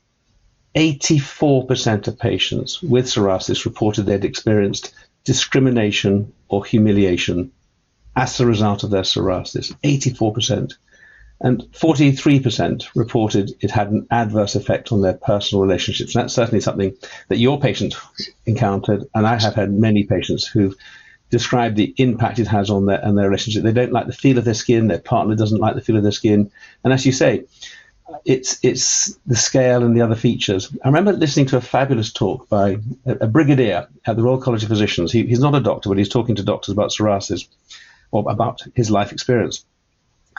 84% 0.75 2.07
of 2.07 2.17
patients 2.17 2.81
with 2.81 3.05
psoriasis 3.05 3.65
reported 3.65 4.05
they'd 4.05 4.25
experienced 4.25 4.93
discrimination 5.23 6.33
or 6.47 6.63
humiliation 6.63 7.51
as 8.15 8.39
a 8.39 8.45
result 8.45 8.83
of 8.83 8.89
their 8.89 9.03
psoriasis. 9.03 9.73
84%. 9.83 10.73
And 11.43 11.63
43% 11.71 12.87
reported 12.95 13.51
it 13.61 13.71
had 13.71 13.89
an 13.91 14.07
adverse 14.11 14.55
effect 14.55 14.91
on 14.91 15.01
their 15.01 15.15
personal 15.15 15.63
relationships. 15.63 16.13
And 16.13 16.23
that's 16.23 16.33
certainly 16.33 16.61
something 16.61 16.95
that 17.29 17.39
your 17.39 17.59
patient 17.59 17.95
encountered, 18.45 19.05
and 19.15 19.25
I 19.25 19.39
have 19.39 19.55
had 19.55 19.73
many 19.73 20.03
patients 20.03 20.45
who've 20.45 20.75
describe 21.31 21.75
the 21.75 21.93
impact 21.97 22.39
it 22.39 22.47
has 22.47 22.69
on 22.69 22.85
their 22.85 23.03
and 23.03 23.17
their 23.17 23.29
relationship. 23.29 23.63
They 23.63 23.71
don't 23.71 23.93
like 23.93 24.05
the 24.05 24.13
feel 24.13 24.37
of 24.37 24.43
their 24.45 24.53
skin. 24.53 24.87
Their 24.87 24.99
partner 24.99 25.33
doesn't 25.35 25.61
like 25.61 25.75
the 25.75 25.81
feel 25.81 25.95
of 25.95 26.03
their 26.03 26.11
skin. 26.11 26.51
And 26.83 26.93
as 26.93 27.05
you 27.05 27.13
say, 27.13 27.45
it's 28.25 28.59
it's 28.63 29.17
the 29.25 29.35
scale 29.35 29.83
and 29.83 29.95
the 29.95 30.01
other 30.01 30.15
features. 30.15 30.75
I 30.83 30.87
remember 30.87 31.13
listening 31.13 31.47
to 31.47 31.57
a 31.57 31.61
fabulous 31.61 32.11
talk 32.11 32.49
by 32.49 32.77
a, 33.05 33.11
a 33.21 33.27
brigadier 33.27 33.87
at 34.05 34.15
the 34.15 34.23
Royal 34.23 34.41
College 34.41 34.63
of 34.63 34.69
Physicians. 34.69 35.11
He, 35.11 35.25
he's 35.25 35.39
not 35.39 35.55
a 35.55 35.59
doctor, 35.59 35.89
but 35.89 35.97
he's 35.97 36.09
talking 36.09 36.35
to 36.35 36.43
doctors 36.43 36.73
about 36.73 36.91
psoriasis 36.91 37.47
or 38.11 38.29
about 38.29 38.61
his 38.75 38.91
life 38.91 39.11
experience. 39.11 39.65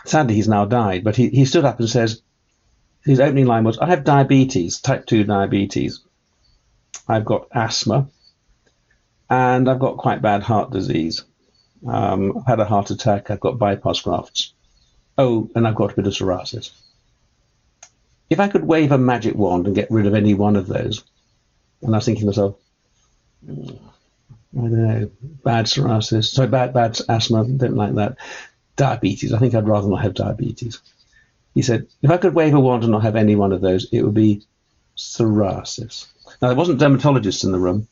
Sadly, 0.04 0.34
he's 0.34 0.48
now 0.48 0.64
died, 0.64 1.04
but 1.04 1.16
he, 1.16 1.28
he 1.28 1.44
stood 1.44 1.64
up 1.64 1.78
and 1.78 1.88
says, 1.88 2.22
his 3.04 3.20
opening 3.20 3.46
line 3.46 3.64
was, 3.64 3.78
I 3.78 3.86
have 3.86 4.04
diabetes, 4.04 4.80
type 4.80 5.06
2 5.06 5.24
diabetes. 5.24 6.00
I've 7.08 7.24
got 7.24 7.48
asthma, 7.52 8.08
and 9.28 9.68
I've 9.68 9.78
got 9.78 9.96
quite 9.96 10.22
bad 10.22 10.42
heart 10.42 10.70
disease. 10.70 11.24
Um, 11.86 12.38
I've 12.38 12.46
had 12.46 12.60
a 12.60 12.64
heart 12.64 12.90
attack, 12.90 13.30
I've 13.30 13.40
got 13.40 13.58
bypass 13.58 14.00
grafts. 14.00 14.52
Oh, 15.18 15.50
and 15.54 15.66
I've 15.66 15.74
got 15.74 15.92
a 15.92 15.96
bit 15.96 16.06
of 16.06 16.12
psoriasis. 16.12 16.70
If 18.32 18.40
I 18.40 18.48
could 18.48 18.64
wave 18.64 18.92
a 18.92 18.96
magic 18.96 19.34
wand 19.34 19.66
and 19.66 19.76
get 19.76 19.90
rid 19.90 20.06
of 20.06 20.14
any 20.14 20.32
one 20.32 20.56
of 20.56 20.66
those, 20.66 21.04
and 21.82 21.94
I 21.94 21.98
was 21.98 22.06
thinking 22.06 22.22
to 22.22 22.26
myself, 22.28 22.56
I 23.46 23.52
don't 24.54 24.72
know, 24.72 25.10
bad 25.44 25.66
psoriasis, 25.66 26.30
sorry, 26.30 26.48
bad, 26.48 26.72
bad 26.72 26.98
asthma, 27.10 27.44
don't 27.44 27.76
like 27.76 27.94
that. 27.96 28.16
Diabetes, 28.76 29.34
I 29.34 29.38
think 29.38 29.54
I'd 29.54 29.68
rather 29.68 29.86
not 29.86 30.00
have 30.00 30.14
diabetes. 30.14 30.80
He 31.52 31.60
said, 31.60 31.88
if 32.00 32.10
I 32.10 32.16
could 32.16 32.32
wave 32.32 32.54
a 32.54 32.60
wand 32.60 32.84
and 32.84 32.92
not 32.92 33.02
have 33.02 33.16
any 33.16 33.36
one 33.36 33.52
of 33.52 33.60
those, 33.60 33.86
it 33.92 34.00
would 34.00 34.14
be 34.14 34.46
psoriasis. 34.96 36.06
Now, 36.40 36.48
there 36.48 36.56
wasn't 36.56 36.80
dermatologists 36.80 37.44
in 37.44 37.52
the 37.52 37.58
room. 37.58 37.86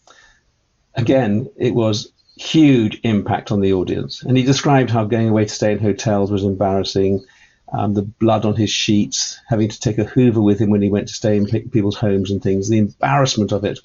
Again, 0.94 1.50
it 1.58 1.74
was 1.74 2.12
huge 2.36 2.98
impact 3.02 3.52
on 3.52 3.60
the 3.60 3.74
audience. 3.74 4.22
And 4.22 4.38
he 4.38 4.42
described 4.42 4.88
how 4.88 5.04
going 5.04 5.28
away 5.28 5.44
to 5.44 5.50
stay 5.50 5.72
in 5.72 5.80
hotels 5.80 6.32
was 6.32 6.44
embarrassing 6.44 7.26
um, 7.72 7.94
the 7.94 8.02
blood 8.02 8.44
on 8.44 8.56
his 8.56 8.70
sheets, 8.70 9.40
having 9.48 9.68
to 9.68 9.80
take 9.80 9.98
a 9.98 10.04
Hoover 10.04 10.40
with 10.40 10.58
him 10.58 10.70
when 10.70 10.82
he 10.82 10.90
went 10.90 11.08
to 11.08 11.14
stay 11.14 11.36
in 11.36 11.46
people's 11.46 11.96
homes 11.96 12.30
and 12.30 12.42
things, 12.42 12.68
the 12.68 12.78
embarrassment 12.78 13.52
of 13.52 13.64
it. 13.64 13.78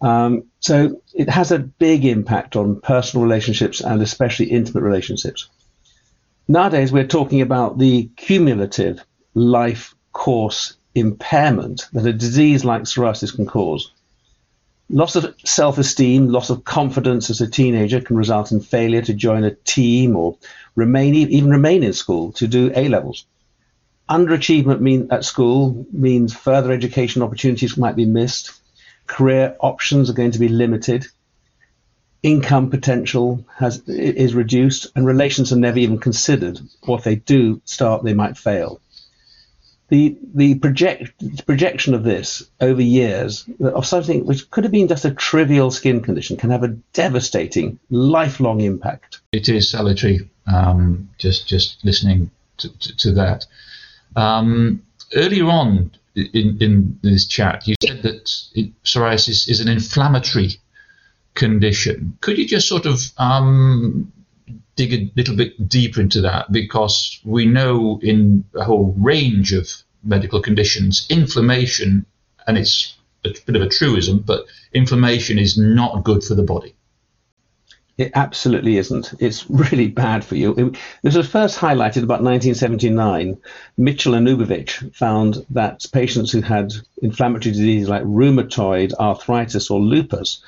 Um, 0.00 0.44
so 0.60 1.00
it 1.14 1.28
has 1.28 1.52
a 1.52 1.58
big 1.58 2.04
impact 2.04 2.56
on 2.56 2.80
personal 2.80 3.22
relationships 3.24 3.80
and 3.80 4.00
especially 4.00 4.46
intimate 4.46 4.82
relationships. 4.82 5.48
Nowadays, 6.48 6.90
we're 6.90 7.06
talking 7.06 7.42
about 7.42 7.78
the 7.78 8.10
cumulative 8.16 9.04
life 9.34 9.94
course 10.12 10.74
impairment 10.94 11.88
that 11.92 12.06
a 12.06 12.12
disease 12.12 12.64
like 12.64 12.82
psoriasis 12.82 13.34
can 13.34 13.46
cause. 13.46 13.92
Loss 14.92 15.14
of 15.14 15.34
self 15.44 15.78
esteem, 15.78 16.26
loss 16.26 16.50
of 16.50 16.64
confidence 16.64 17.30
as 17.30 17.40
a 17.40 17.46
teenager 17.46 18.00
can 18.00 18.16
result 18.16 18.50
in 18.50 18.60
failure 18.60 19.02
to 19.02 19.14
join 19.14 19.44
a 19.44 19.54
team 19.54 20.16
or 20.16 20.36
remain 20.74 21.14
even 21.14 21.48
remain 21.48 21.84
in 21.84 21.92
school 21.92 22.32
to 22.32 22.48
do 22.48 22.72
A 22.74 22.88
levels. 22.88 23.24
Underachievement 24.08 24.80
mean, 24.80 25.06
at 25.12 25.24
school 25.24 25.86
means 25.92 26.34
further 26.34 26.72
education 26.72 27.22
opportunities 27.22 27.76
might 27.76 27.94
be 27.94 28.04
missed. 28.04 28.50
Career 29.06 29.54
options 29.60 30.10
are 30.10 30.14
going 30.14 30.32
to 30.32 30.40
be 30.40 30.48
limited. 30.48 31.06
Income 32.24 32.70
potential 32.70 33.44
has 33.56 33.80
is 33.86 34.34
reduced, 34.34 34.88
and 34.96 35.06
relations 35.06 35.52
are 35.52 35.56
never 35.56 35.78
even 35.78 35.98
considered. 35.98 36.58
Or 36.82 36.98
if 36.98 37.04
they 37.04 37.14
do 37.14 37.62
start, 37.64 38.02
they 38.02 38.14
might 38.14 38.36
fail 38.36 38.80
the 39.90 40.16
the 40.34 40.54
project 40.54 41.46
projection 41.46 41.94
of 41.94 42.04
this 42.04 42.48
over 42.60 42.80
years 42.80 43.44
of 43.60 43.84
something 43.84 44.24
which 44.24 44.50
could 44.50 44.64
have 44.64 44.72
been 44.72 44.88
just 44.88 45.04
a 45.04 45.10
trivial 45.10 45.70
skin 45.70 46.00
condition 46.00 46.36
can 46.36 46.50
have 46.50 46.62
a 46.62 46.68
devastating 46.92 47.78
lifelong 47.90 48.60
impact. 48.60 49.20
It 49.32 49.48
is 49.48 49.70
salutary. 49.70 50.30
Um, 50.46 51.10
just 51.18 51.46
just 51.46 51.84
listening 51.84 52.30
to, 52.58 52.68
to, 52.78 52.96
to 52.96 53.12
that. 53.12 53.46
Um, 54.16 54.82
earlier 55.14 55.46
on 55.46 55.90
in, 56.14 56.58
in 56.60 56.98
this 57.02 57.26
chat, 57.26 57.66
you 57.66 57.74
said 57.84 58.02
that 58.02 58.30
it, 58.54 58.82
psoriasis 58.84 59.48
is 59.48 59.60
an 59.60 59.68
inflammatory 59.68 60.60
condition. 61.34 62.16
Could 62.20 62.38
you 62.38 62.46
just 62.46 62.68
sort 62.68 62.86
of 62.86 63.00
um, 63.18 64.12
dig 64.76 64.92
a 64.92 65.12
little 65.16 65.36
bit 65.36 65.68
deeper 65.68 66.00
into 66.00 66.20
that 66.22 66.50
because 66.50 67.20
we 67.24 67.46
know 67.46 68.00
in 68.02 68.44
a 68.54 68.64
whole 68.64 68.94
range 68.98 69.52
of 69.52 69.68
medical 70.02 70.40
conditions, 70.40 71.06
inflammation, 71.10 72.06
and 72.46 72.56
it's 72.56 72.96
a 73.24 73.30
bit 73.46 73.56
of 73.56 73.62
a 73.62 73.68
truism, 73.68 74.20
but 74.20 74.46
inflammation 74.72 75.38
is 75.38 75.58
not 75.58 76.04
good 76.04 76.24
for 76.24 76.34
the 76.34 76.42
body. 76.42 76.74
It 77.98 78.12
absolutely 78.14 78.78
isn't. 78.78 79.12
It's 79.18 79.48
really 79.50 79.88
bad 79.88 80.24
for 80.24 80.34
you. 80.34 80.72
This 81.02 81.16
was 81.16 81.28
first 81.28 81.58
highlighted 81.58 82.02
about 82.02 82.22
1979. 82.22 83.36
Mitchell 83.76 84.14
and 84.14 84.26
Ubovich 84.26 84.94
found 84.94 85.44
that 85.50 85.84
patients 85.92 86.32
who 86.32 86.40
had 86.40 86.72
inflammatory 87.02 87.52
diseases 87.52 87.90
like 87.90 88.02
rheumatoid 88.04 88.94
arthritis 88.94 89.70
or 89.70 89.80
lupus 89.80 90.42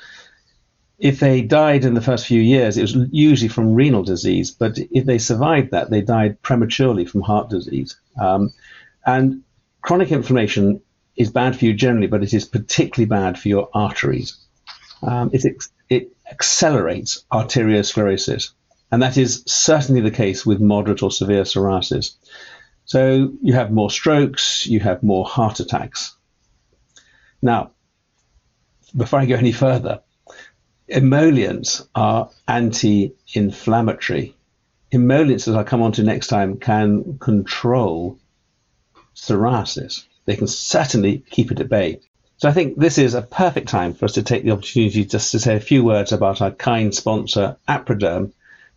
if 1.03 1.19
they 1.19 1.41
died 1.41 1.83
in 1.83 1.95
the 1.95 2.01
first 2.01 2.25
few 2.25 2.39
years, 2.39 2.77
it 2.77 2.81
was 2.81 2.95
usually 3.11 3.49
from 3.49 3.73
renal 3.73 4.03
disease, 4.03 4.51
but 4.51 4.77
if 4.89 5.05
they 5.05 5.17
survived 5.17 5.71
that, 5.71 5.89
they 5.89 5.99
died 5.99 6.41
prematurely 6.41 7.03
from 7.03 7.19
heart 7.19 7.49
disease. 7.49 7.97
Um, 8.17 8.53
and 9.05 9.43
chronic 9.81 10.13
inflammation 10.13 10.81
is 11.17 11.29
bad 11.29 11.57
for 11.57 11.65
you 11.65 11.73
generally, 11.73 12.07
but 12.07 12.23
it 12.23 12.33
is 12.33 12.45
particularly 12.45 13.05
bad 13.05 13.37
for 13.37 13.49
your 13.49 13.69
arteries. 13.73 14.37
Um, 15.01 15.29
it, 15.33 15.43
it 15.89 16.15
accelerates 16.31 17.25
arteriosclerosis, 17.33 18.51
and 18.89 19.01
that 19.01 19.17
is 19.17 19.43
certainly 19.45 19.99
the 19.99 20.09
case 20.09 20.45
with 20.45 20.61
moderate 20.61 21.03
or 21.03 21.11
severe 21.11 21.43
psoriasis. 21.43 22.15
So 22.85 23.33
you 23.41 23.51
have 23.51 23.73
more 23.73 23.91
strokes, 23.91 24.65
you 24.67 24.79
have 24.79 25.03
more 25.03 25.25
heart 25.25 25.59
attacks. 25.59 26.15
Now, 27.41 27.71
before 28.95 29.19
I 29.19 29.25
go 29.25 29.35
any 29.35 29.51
further, 29.51 29.99
emollients 30.89 31.87
are 31.95 32.29
anti-inflammatory. 32.47 34.35
Emollients, 34.91 35.47
as 35.47 35.55
I'll 35.55 35.63
come 35.63 35.81
on 35.81 35.93
to 35.93 36.03
next 36.03 36.27
time, 36.27 36.57
can 36.57 37.17
control 37.19 38.19
psoriasis. 39.15 40.05
They 40.25 40.35
can 40.35 40.47
certainly 40.47 41.23
keep 41.29 41.51
it 41.51 41.59
at 41.59 41.69
bay. 41.69 41.99
So 42.37 42.49
I 42.49 42.51
think 42.51 42.77
this 42.77 42.97
is 42.97 43.13
a 43.13 43.21
perfect 43.21 43.69
time 43.69 43.93
for 43.93 44.05
us 44.05 44.13
to 44.13 44.23
take 44.23 44.43
the 44.43 44.51
opportunity 44.51 45.05
just 45.05 45.31
to 45.31 45.39
say 45.39 45.55
a 45.55 45.61
few 45.61 45.83
words 45.83 46.11
about 46.11 46.41
our 46.41 46.51
kind 46.51 46.93
sponsor, 46.93 47.57
Aproderm, 47.67 48.33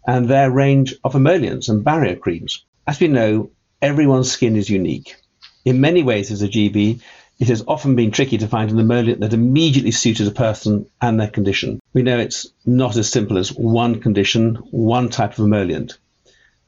and 0.06 0.28
their 0.28 0.50
range 0.50 0.94
of 1.02 1.16
emollients 1.16 1.68
and 1.68 1.84
barrier 1.84 2.16
creams. 2.16 2.64
As 2.86 3.00
we 3.00 3.08
know, 3.08 3.50
everyone's 3.82 4.30
skin 4.30 4.56
is 4.56 4.70
unique. 4.70 5.16
In 5.64 5.80
many 5.80 6.04
ways, 6.04 6.30
as 6.30 6.42
a 6.42 6.48
GP, 6.48 7.00
it 7.38 7.48
has 7.48 7.62
often 7.68 7.96
been 7.96 8.10
tricky 8.10 8.38
to 8.38 8.48
find 8.48 8.70
an 8.70 8.78
emollient 8.78 9.20
that 9.20 9.34
immediately 9.34 9.90
suited 9.90 10.26
a 10.26 10.30
person 10.30 10.86
and 11.00 11.20
their 11.20 11.28
condition. 11.28 11.80
We 11.92 12.02
know 12.02 12.18
it's 12.18 12.46
not 12.64 12.96
as 12.96 13.10
simple 13.10 13.36
as 13.36 13.52
one 13.52 14.00
condition, 14.00 14.54
one 14.70 15.10
type 15.10 15.32
of 15.32 15.44
emollient. 15.44 15.98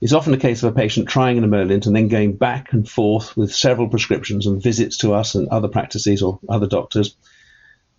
It's 0.00 0.12
often 0.12 0.34
a 0.34 0.38
case 0.38 0.62
of 0.62 0.72
a 0.72 0.76
patient 0.76 1.08
trying 1.08 1.38
an 1.38 1.44
emollient 1.44 1.86
and 1.86 1.96
then 1.96 2.08
going 2.08 2.36
back 2.36 2.72
and 2.72 2.88
forth 2.88 3.36
with 3.36 3.54
several 3.54 3.88
prescriptions 3.88 4.46
and 4.46 4.62
visits 4.62 4.98
to 4.98 5.14
us 5.14 5.34
and 5.34 5.48
other 5.48 5.68
practices 5.68 6.22
or 6.22 6.38
other 6.48 6.66
doctors, 6.66 7.16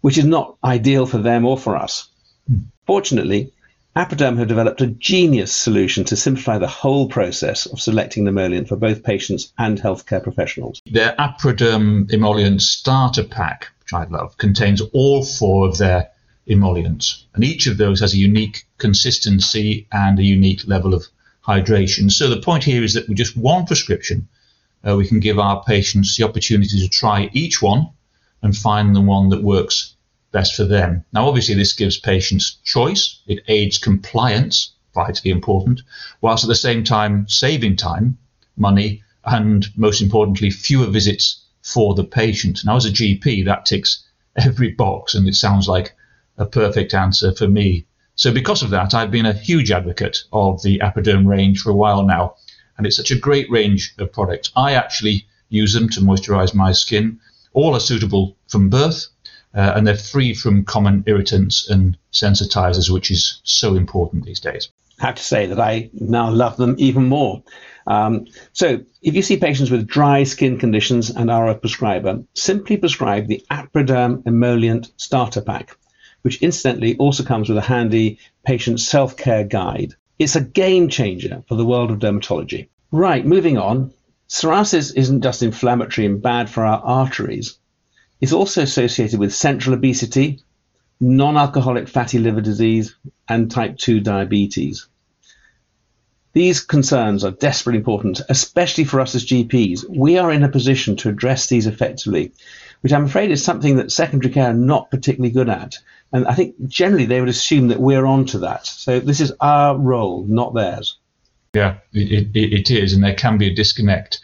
which 0.02 0.18
is 0.18 0.26
not 0.26 0.56
ideal 0.64 1.06
for 1.06 1.18
them 1.18 1.46
or 1.46 1.58
for 1.58 1.76
us. 1.76 2.08
Mm. 2.50 2.66
Fortunately, 2.86 3.52
Aproderm 3.96 4.38
have 4.38 4.48
developed 4.48 4.82
a 4.82 4.88
genius 4.88 5.54
solution 5.54 6.04
to 6.06 6.16
simplify 6.16 6.60
the 6.60 6.68
whole 6.68 7.08
process 7.10 7.66
of 7.66 7.82
selecting 7.82 8.24
an 8.24 8.28
emollient 8.28 8.68
for 8.68 8.76
both 8.76 9.04
patients 9.04 9.52
and 9.58 9.82
healthcare 9.82 10.22
professionals. 10.22 10.80
Their 10.86 11.16
Aproderm 11.18 12.12
emollient 12.12 12.62
starter 12.62 13.24
pack, 13.24 13.70
which 13.80 13.94
I 13.94 14.04
love, 14.06 14.38
contains 14.38 14.80
all 14.94 15.26
four 15.26 15.68
of 15.68 15.80
their 15.80 16.12
emollients, 16.48 17.26
and 17.34 17.44
each 17.44 17.66
of 17.66 17.78
those 17.78 18.00
has 18.02 18.14
a 18.14 18.18
unique 18.18 18.66
consistency 18.78 19.88
and 19.92 20.20
a 20.20 20.24
unique 20.24 20.68
level 20.68 20.94
of 20.94 21.08
hydration. 21.46 22.12
So 22.12 22.30
the 22.30 22.42
point 22.42 22.64
here 22.64 22.84
is 22.84 22.94
that 22.94 23.08
with 23.08 23.18
just 23.18 23.36
one 23.36 23.66
prescription, 23.66 24.28
uh, 24.88 24.96
we 24.96 25.08
can 25.08 25.20
give 25.20 25.40
our 25.40 25.64
patients 25.64 26.16
the 26.16 26.26
opportunity 26.26 26.80
to 26.80 26.88
try 26.88 27.30
each 27.34 27.60
one 27.60 27.90
and 28.44 28.56
find 28.56 28.96
the 28.96 29.02
one 29.02 29.30
that 29.30 29.44
works 29.44 29.96
best 30.32 30.56
for 30.56 30.64
them. 30.64 31.04
Now, 31.12 31.28
obviously, 31.28 31.56
this 31.56 31.74
gives 31.74 32.00
patients 32.00 32.58
choice, 32.64 33.20
it 33.28 33.44
aids 33.48 33.78
compliance, 33.78 34.74
vitally 34.94 35.32
important, 35.32 35.82
whilst 36.22 36.44
at 36.44 36.48
the 36.48 36.56
same 36.56 36.84
time 36.84 37.28
saving 37.28 37.76
time, 37.76 38.18
money, 38.58 39.04
and 39.26 39.68
most 39.76 40.02
importantly, 40.02 40.50
fewer 40.50 40.88
visits 40.88 41.44
for 41.62 41.96
the 41.96 42.04
patient. 42.04 42.66
Now, 42.66 42.76
as 42.76 42.86
a 42.86 42.92
GP, 42.92 43.46
that 43.46 43.66
ticks 43.66 44.04
every 44.36 44.72
box, 44.72 45.16
and 45.16 45.28
it 45.28 45.36
sounds 45.36 45.68
like 45.68 45.96
a 46.38 46.46
perfect 46.46 46.94
answer 46.94 47.34
for 47.34 47.48
me. 47.48 47.86
So, 48.16 48.34
because 48.34 48.64
of 48.64 48.70
that, 48.72 48.94
I've 48.94 49.12
been 49.12 49.26
a 49.26 49.34
huge 49.34 49.72
advocate 49.72 50.24
of 50.32 50.62
the 50.62 50.80
Aproderm 50.80 51.26
range 51.26 51.62
for 51.62 51.70
a 51.70 51.76
while 51.76 52.04
now, 52.06 52.36
and 52.78 52.86
it's 52.86 52.98
such 52.98 53.12
a 53.12 53.20
great 53.20 53.50
range 53.50 53.94
of 53.98 54.12
products. 54.12 54.52
I 54.56 54.74
actually 54.74 55.26
use 55.50 55.74
them 55.74 55.90
to 55.90 56.02
moisturize 56.02 56.54
my 56.54 56.72
skin. 56.72 57.20
All 57.54 57.76
are 57.76 57.80
suitable 57.80 58.38
from 58.48 58.70
birth 58.70 59.08
uh, 59.54 59.74
and 59.76 59.86
they're 59.86 59.98
free 59.98 60.34
from 60.34 60.64
common 60.64 61.04
irritants 61.08 61.70
and 61.70 61.98
sensitizers, 62.14 62.90
which 62.90 63.12
is 63.12 63.42
so 63.44 63.76
important 63.76 64.26
these 64.26 64.40
days. 64.40 64.70
I 65.02 65.08
have 65.08 65.16
to 65.16 65.24
say 65.24 65.46
that 65.48 65.60
I 65.60 65.90
now 65.94 66.30
love 66.30 66.58
them 66.58 66.76
even 66.78 67.06
more. 67.06 67.44
Um, 67.88 68.28
so, 68.54 68.82
if 69.02 69.16
you 69.16 69.22
see 69.22 69.38
patients 69.38 69.72
with 69.72 69.88
dry 69.88 70.24
skin 70.24 70.60
conditions 70.60 71.10
and 71.10 71.32
are 71.32 71.48
a 71.48 71.56
prescriber, 71.56 72.24
simply 72.36 72.78
prescribe 72.78 73.28
the 73.28 73.44
AproDerm 73.50 74.28
Emollient 74.28 74.92
Starter 74.98 75.42
Pack, 75.42 75.76
which 76.22 76.42
incidentally 76.42 76.98
also 76.98 77.24
comes 77.24 77.50
with 77.50 77.58
a 77.58 77.62
handy 77.62 78.20
patient 78.46 78.80
self 78.80 79.16
care 79.18 79.44
guide. 79.44 79.96
It's 80.20 80.36
a 80.36 80.42
game 80.42 80.90
changer 80.90 81.44
for 81.48 81.56
the 81.56 81.66
world 81.66 81.92
of 81.92 82.00
dermatology. 82.00 82.68
Right, 82.92 83.26
moving 83.26 83.58
on. 83.58 83.94
Psoriasis 84.28 84.94
isn't 84.96 85.22
just 85.22 85.42
inflammatory 85.42 86.06
and 86.06 86.22
bad 86.22 86.50
for 86.50 86.66
our 86.66 86.82
arteries, 86.84 87.58
it's 88.22 88.34
also 88.34 88.62
associated 88.62 89.20
with 89.20 89.34
central 89.34 89.76
obesity, 89.76 90.42
non 91.00 91.38
alcoholic 91.38 91.88
fatty 91.88 92.20
liver 92.20 92.42
disease, 92.42 92.96
and 93.28 93.50
type 93.50 93.78
2 93.78 94.02
diabetes. 94.02 94.88
These 96.34 96.62
concerns 96.62 97.24
are 97.24 97.32
desperately 97.32 97.80
important, 97.80 98.22
especially 98.30 98.84
for 98.84 99.00
us 99.00 99.16
as 99.16 99.26
GPs. 99.26 99.86
We 99.90 100.18
are 100.18 100.32
in 100.32 100.44
a 100.44 100.50
position 100.50 100.96
to 100.98 101.10
address 101.10 101.48
these 101.48 101.66
effectively, 101.66 102.32
which 102.82 102.94
I'm 102.94 103.06
afraid 103.06 103.32
is 103.32 103.44
something 103.44 103.78
that 103.78 103.92
secondary 103.92 104.34
care 104.34 104.52
are 104.52 104.54
not 104.54 104.92
particularly 104.92 105.32
good 105.32 105.50
at. 105.50 105.76
And 106.12 106.28
I 106.28 106.36
think 106.36 106.56
generally 106.68 107.06
they 107.06 107.20
would 107.20 107.30
assume 107.30 107.70
that 107.70 107.80
we're 107.80 108.06
on 108.06 108.26
to 108.28 108.40
that. 108.40 108.66
So 108.68 109.00
this 109.00 109.20
is 109.20 109.34
our 109.42 109.78
role, 109.78 110.24
not 110.28 110.54
theirs. 110.54 110.98
Yeah, 111.54 111.78
it, 111.94 112.30
it, 112.36 112.54
it 112.54 112.72
is. 112.72 112.94
And 112.94 113.04
there 113.04 113.16
can 113.16 113.38
be 113.38 113.48
a 113.48 113.56
disconnect 113.56 114.20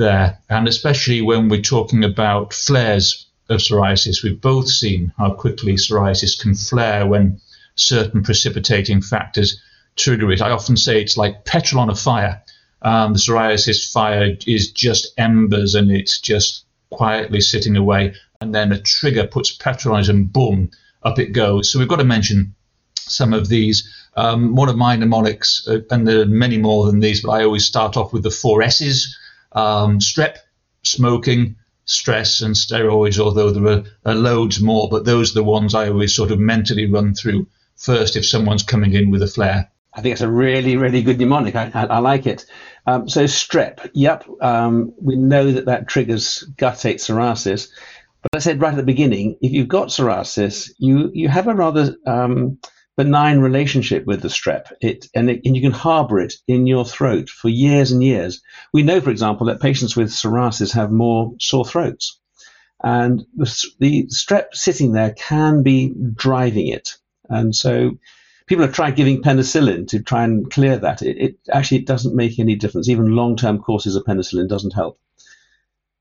there. 0.00 0.38
And 0.48 0.66
especially 0.66 1.20
when 1.20 1.48
we're 1.48 1.62
talking 1.62 2.02
about 2.02 2.52
flares 2.52 3.26
of 3.48 3.60
psoriasis, 3.60 4.24
we've 4.24 4.40
both 4.40 4.68
seen 4.68 5.12
how 5.16 5.34
quickly 5.34 5.74
psoriasis 5.74 6.40
can 6.40 6.54
flare 6.54 7.06
when 7.06 7.40
certain 7.76 8.22
precipitating 8.22 9.02
factors 9.02 9.60
trigger 9.96 10.32
it. 10.32 10.42
I 10.42 10.50
often 10.50 10.76
say 10.76 11.00
it's 11.00 11.16
like 11.16 11.44
petrol 11.44 11.82
on 11.82 11.90
a 11.90 11.94
fire. 11.94 12.42
Um, 12.82 13.12
the 13.12 13.18
psoriasis 13.18 13.92
fire 13.92 14.36
is 14.46 14.72
just 14.72 15.12
embers 15.18 15.74
and 15.74 15.90
it's 15.90 16.18
just 16.18 16.64
quietly 16.90 17.40
sitting 17.40 17.76
away. 17.76 18.14
And 18.40 18.54
then 18.54 18.72
a 18.72 18.80
trigger 18.80 19.26
puts 19.26 19.52
petrol 19.52 19.94
on 19.94 20.00
it 20.00 20.08
and 20.08 20.32
boom, 20.32 20.70
up 21.02 21.18
it 21.18 21.32
goes. 21.32 21.70
So 21.70 21.78
we've 21.78 21.88
got 21.88 21.96
to 21.96 22.04
mention 22.04 22.54
some 22.96 23.32
of 23.32 23.48
these. 23.48 23.88
Um, 24.16 24.56
one 24.56 24.68
of 24.68 24.76
my 24.76 24.96
mnemonics, 24.96 25.68
uh, 25.68 25.80
and 25.90 26.08
there 26.08 26.22
are 26.22 26.26
many 26.26 26.58
more 26.58 26.86
than 26.86 27.00
these, 27.00 27.22
but 27.22 27.30
I 27.30 27.44
always 27.44 27.64
start 27.64 27.96
off 27.96 28.12
with 28.12 28.22
the 28.22 28.30
four 28.30 28.62
S's 28.62 29.16
um, 29.52 29.98
strep, 29.98 30.38
smoking, 30.82 31.56
stress, 31.84 32.40
and 32.40 32.54
steroids, 32.54 33.18
although 33.18 33.50
there 33.50 33.66
are, 33.66 33.84
are 34.04 34.14
loads 34.14 34.60
more, 34.60 34.88
but 34.88 35.04
those 35.04 35.32
are 35.32 35.40
the 35.40 35.44
ones 35.44 35.74
I 35.74 35.88
always 35.88 36.14
sort 36.14 36.30
of 36.30 36.38
mentally 36.38 36.86
run 36.86 37.14
through 37.14 37.46
first 37.76 38.16
if 38.16 38.26
someone's 38.26 38.62
coming 38.62 38.92
in 38.92 39.10
with 39.10 39.22
a 39.22 39.26
flare. 39.26 39.70
I 39.92 40.02
think 40.02 40.12
it's 40.12 40.20
a 40.20 40.30
really, 40.30 40.76
really 40.76 41.02
good 41.02 41.18
mnemonic. 41.18 41.56
I, 41.56 41.70
I, 41.74 41.86
I 41.86 41.98
like 41.98 42.26
it. 42.26 42.46
Um, 42.86 43.08
so 43.08 43.24
strep, 43.24 43.90
yep, 43.92 44.24
um, 44.40 44.94
we 45.00 45.16
know 45.16 45.50
that 45.52 45.66
that 45.66 45.88
triggers 45.88 46.44
guttate 46.56 46.96
psoriasis. 46.96 47.68
But 48.22 48.36
I 48.36 48.38
said 48.38 48.60
right 48.60 48.72
at 48.72 48.76
the 48.76 48.82
beginning, 48.82 49.36
if 49.40 49.50
you've 49.52 49.68
got 49.68 49.88
psoriasis, 49.88 50.70
you 50.78 51.10
you 51.12 51.28
have 51.28 51.48
a 51.48 51.54
rather 51.54 51.96
um, 52.06 52.58
benign 52.96 53.40
relationship 53.40 54.04
with 54.06 54.20
the 54.20 54.28
strep, 54.28 54.72
it 54.80 55.06
and, 55.14 55.30
it, 55.30 55.40
and 55.44 55.56
you 55.56 55.62
can 55.62 55.72
harbour 55.72 56.20
it 56.20 56.34
in 56.46 56.66
your 56.66 56.84
throat 56.84 57.30
for 57.30 57.48
years 57.48 57.92
and 57.92 58.02
years. 58.02 58.42
We 58.72 58.82
know, 58.82 59.00
for 59.00 59.10
example, 59.10 59.46
that 59.46 59.60
patients 59.60 59.96
with 59.96 60.10
psoriasis 60.10 60.74
have 60.74 60.90
more 60.90 61.32
sore 61.40 61.64
throats, 61.64 62.20
and 62.82 63.24
the, 63.34 63.64
the 63.78 64.06
strep 64.06 64.54
sitting 64.54 64.92
there 64.92 65.12
can 65.12 65.62
be 65.62 65.94
driving 66.14 66.68
it, 66.68 66.96
and 67.28 67.54
so 67.54 67.98
people 68.46 68.64
have 68.64 68.74
tried 68.74 68.96
giving 68.96 69.22
penicillin 69.22 69.86
to 69.86 70.02
try 70.02 70.24
and 70.24 70.50
clear 70.50 70.76
that. 70.76 71.02
It, 71.02 71.16
it 71.18 71.36
actually 71.52 71.78
it 71.78 71.86
doesn't 71.86 72.16
make 72.16 72.38
any 72.38 72.56
difference. 72.56 72.88
Even 72.88 73.14
long-term 73.14 73.60
courses 73.60 73.94
of 73.94 74.04
penicillin 74.04 74.48
doesn't 74.48 74.74
help. 74.74 74.98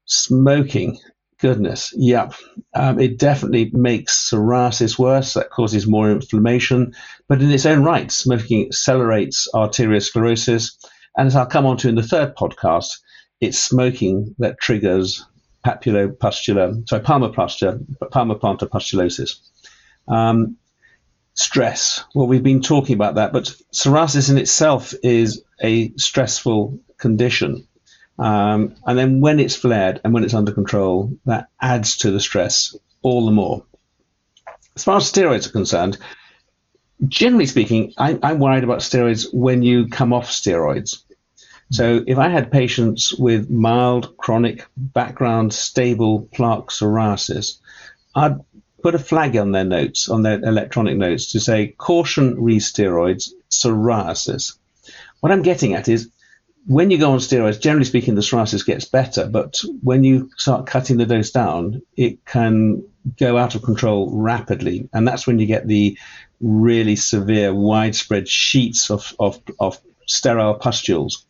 Smoking, 0.06 0.98
goodness, 1.40 1.94
yep, 1.96 2.34
um, 2.74 3.00
it 3.00 3.18
definitely 3.18 3.72
makes 3.74 4.30
psoriasis 4.30 5.00
worse. 5.00 5.34
That 5.34 5.50
causes 5.50 5.88
more 5.88 6.12
inflammation. 6.12 6.94
But 7.28 7.42
in 7.42 7.52
its 7.52 7.66
own 7.66 7.84
right, 7.84 8.12
smoking 8.12 8.68
accelerates 8.68 9.48
arteriosclerosis. 9.54 10.86
And 11.18 11.28
as 11.28 11.36
I'll 11.36 11.46
come 11.46 11.66
on 11.66 11.78
to 11.78 11.90
in 11.90 11.96
the 11.96 12.04
third 12.04 12.36
podcast, 12.36 13.00
it's 13.42 13.58
smoking 13.58 14.36
that 14.40 14.60
triggers 14.60 15.26
papulopustular, 15.66 16.88
sorry, 16.88 17.04
palmoplantar, 17.04 17.84
palmoplantar 18.12 18.70
pustulosis. 18.70 19.40
Um, 20.08 20.58
stress. 21.34 22.04
Well, 22.14 22.28
we've 22.28 22.44
been 22.44 22.62
talking 22.62 22.96
about 22.96 23.16
that, 23.16 23.32
but 23.32 23.54
psoriasis 23.74 24.30
in 24.30 24.38
itself 24.38 24.94
is 25.04 25.44
a 25.62 25.94
stressful 25.96 26.80
condition. 26.98 27.66
Um, 28.20 28.76
and 28.86 29.00
then 29.00 29.22
when 29.22 29.40
it's 29.40 29.56
flared 29.56 30.02
and 30.04 30.14
when 30.14 30.24
it's 30.26 30.34
under 30.34 30.52
control, 30.52 31.18
that 31.26 31.48
adds 31.62 31.98
to 31.98 32.12
the 32.12 32.20
stress 32.20 32.76
all 33.02 33.26
the 33.26 33.32
more. 33.32 33.64
As 34.76 34.84
far 34.84 34.98
as 34.98 35.12
steroids 35.12 35.48
are 35.48 35.52
concerned, 35.52 35.98
generally 37.08 37.46
speaking, 37.46 37.94
I, 37.98 38.20
I'm 38.22 38.40
worried 38.40 38.66
about 38.66 38.80
steroids 38.80 39.28
when 39.34 39.64
you 39.64 39.88
come 39.88 40.12
off 40.12 40.30
steroids. 40.30 41.02
So 41.72 42.04
if 42.06 42.18
I 42.18 42.30
had 42.30 42.52
patients 42.52 43.14
with 43.14 43.50
mild 43.50 44.18
chronic 44.18 44.66
background 44.76 45.54
stable 45.54 46.28
plaque 46.34 46.70
psoriasis, 46.70 47.60
I'd 48.16 48.40
put 48.82 48.96
a 48.96 49.00
flag 49.00 49.38
on 49.38 49.52
their 49.52 49.64
notes, 49.64 50.10
on 50.10 50.24
their 50.24 50.40
electronic 50.44 50.98
notes, 50.98 51.34
to 51.34 51.40
say 51.40 51.68
caution 51.78 52.42
re 52.42 52.58
steroids, 52.58 53.30
psoriasis. 53.50 54.58
What 55.20 55.32
I'm 55.32 55.42
getting 55.44 55.74
at 55.74 55.88
is 55.88 56.10
when 56.70 56.92
you 56.92 57.00
go 57.00 57.14
on 57.14 57.18
steroids, 57.18 57.60
generally 57.60 57.84
speaking, 57.84 58.14
the 58.14 58.22
psoriasis 58.22 58.64
gets 58.64 58.86
better, 58.86 59.26
but 59.26 59.60
when 59.82 60.04
you 60.04 60.30
start 60.38 60.68
cutting 60.68 60.98
the 60.98 61.06
dose 61.08 61.32
down, 61.32 61.82
it 61.98 62.24
can 62.26 62.88
go 63.18 63.38
out 63.38 63.56
of 63.56 63.64
control 63.64 64.08
rapidly. 64.14 64.88
And 64.94 65.08
that's 65.08 65.26
when 65.26 65.40
you 65.40 65.48
get 65.48 65.66
the 65.66 65.98
really 66.40 66.96
severe, 66.96 67.56
widespread 67.56 68.30
sheets 68.30 68.92
of, 68.92 69.16
of, 69.20 69.42
of 69.60 69.80
sterile 70.06 70.54
pustules. 70.54 71.26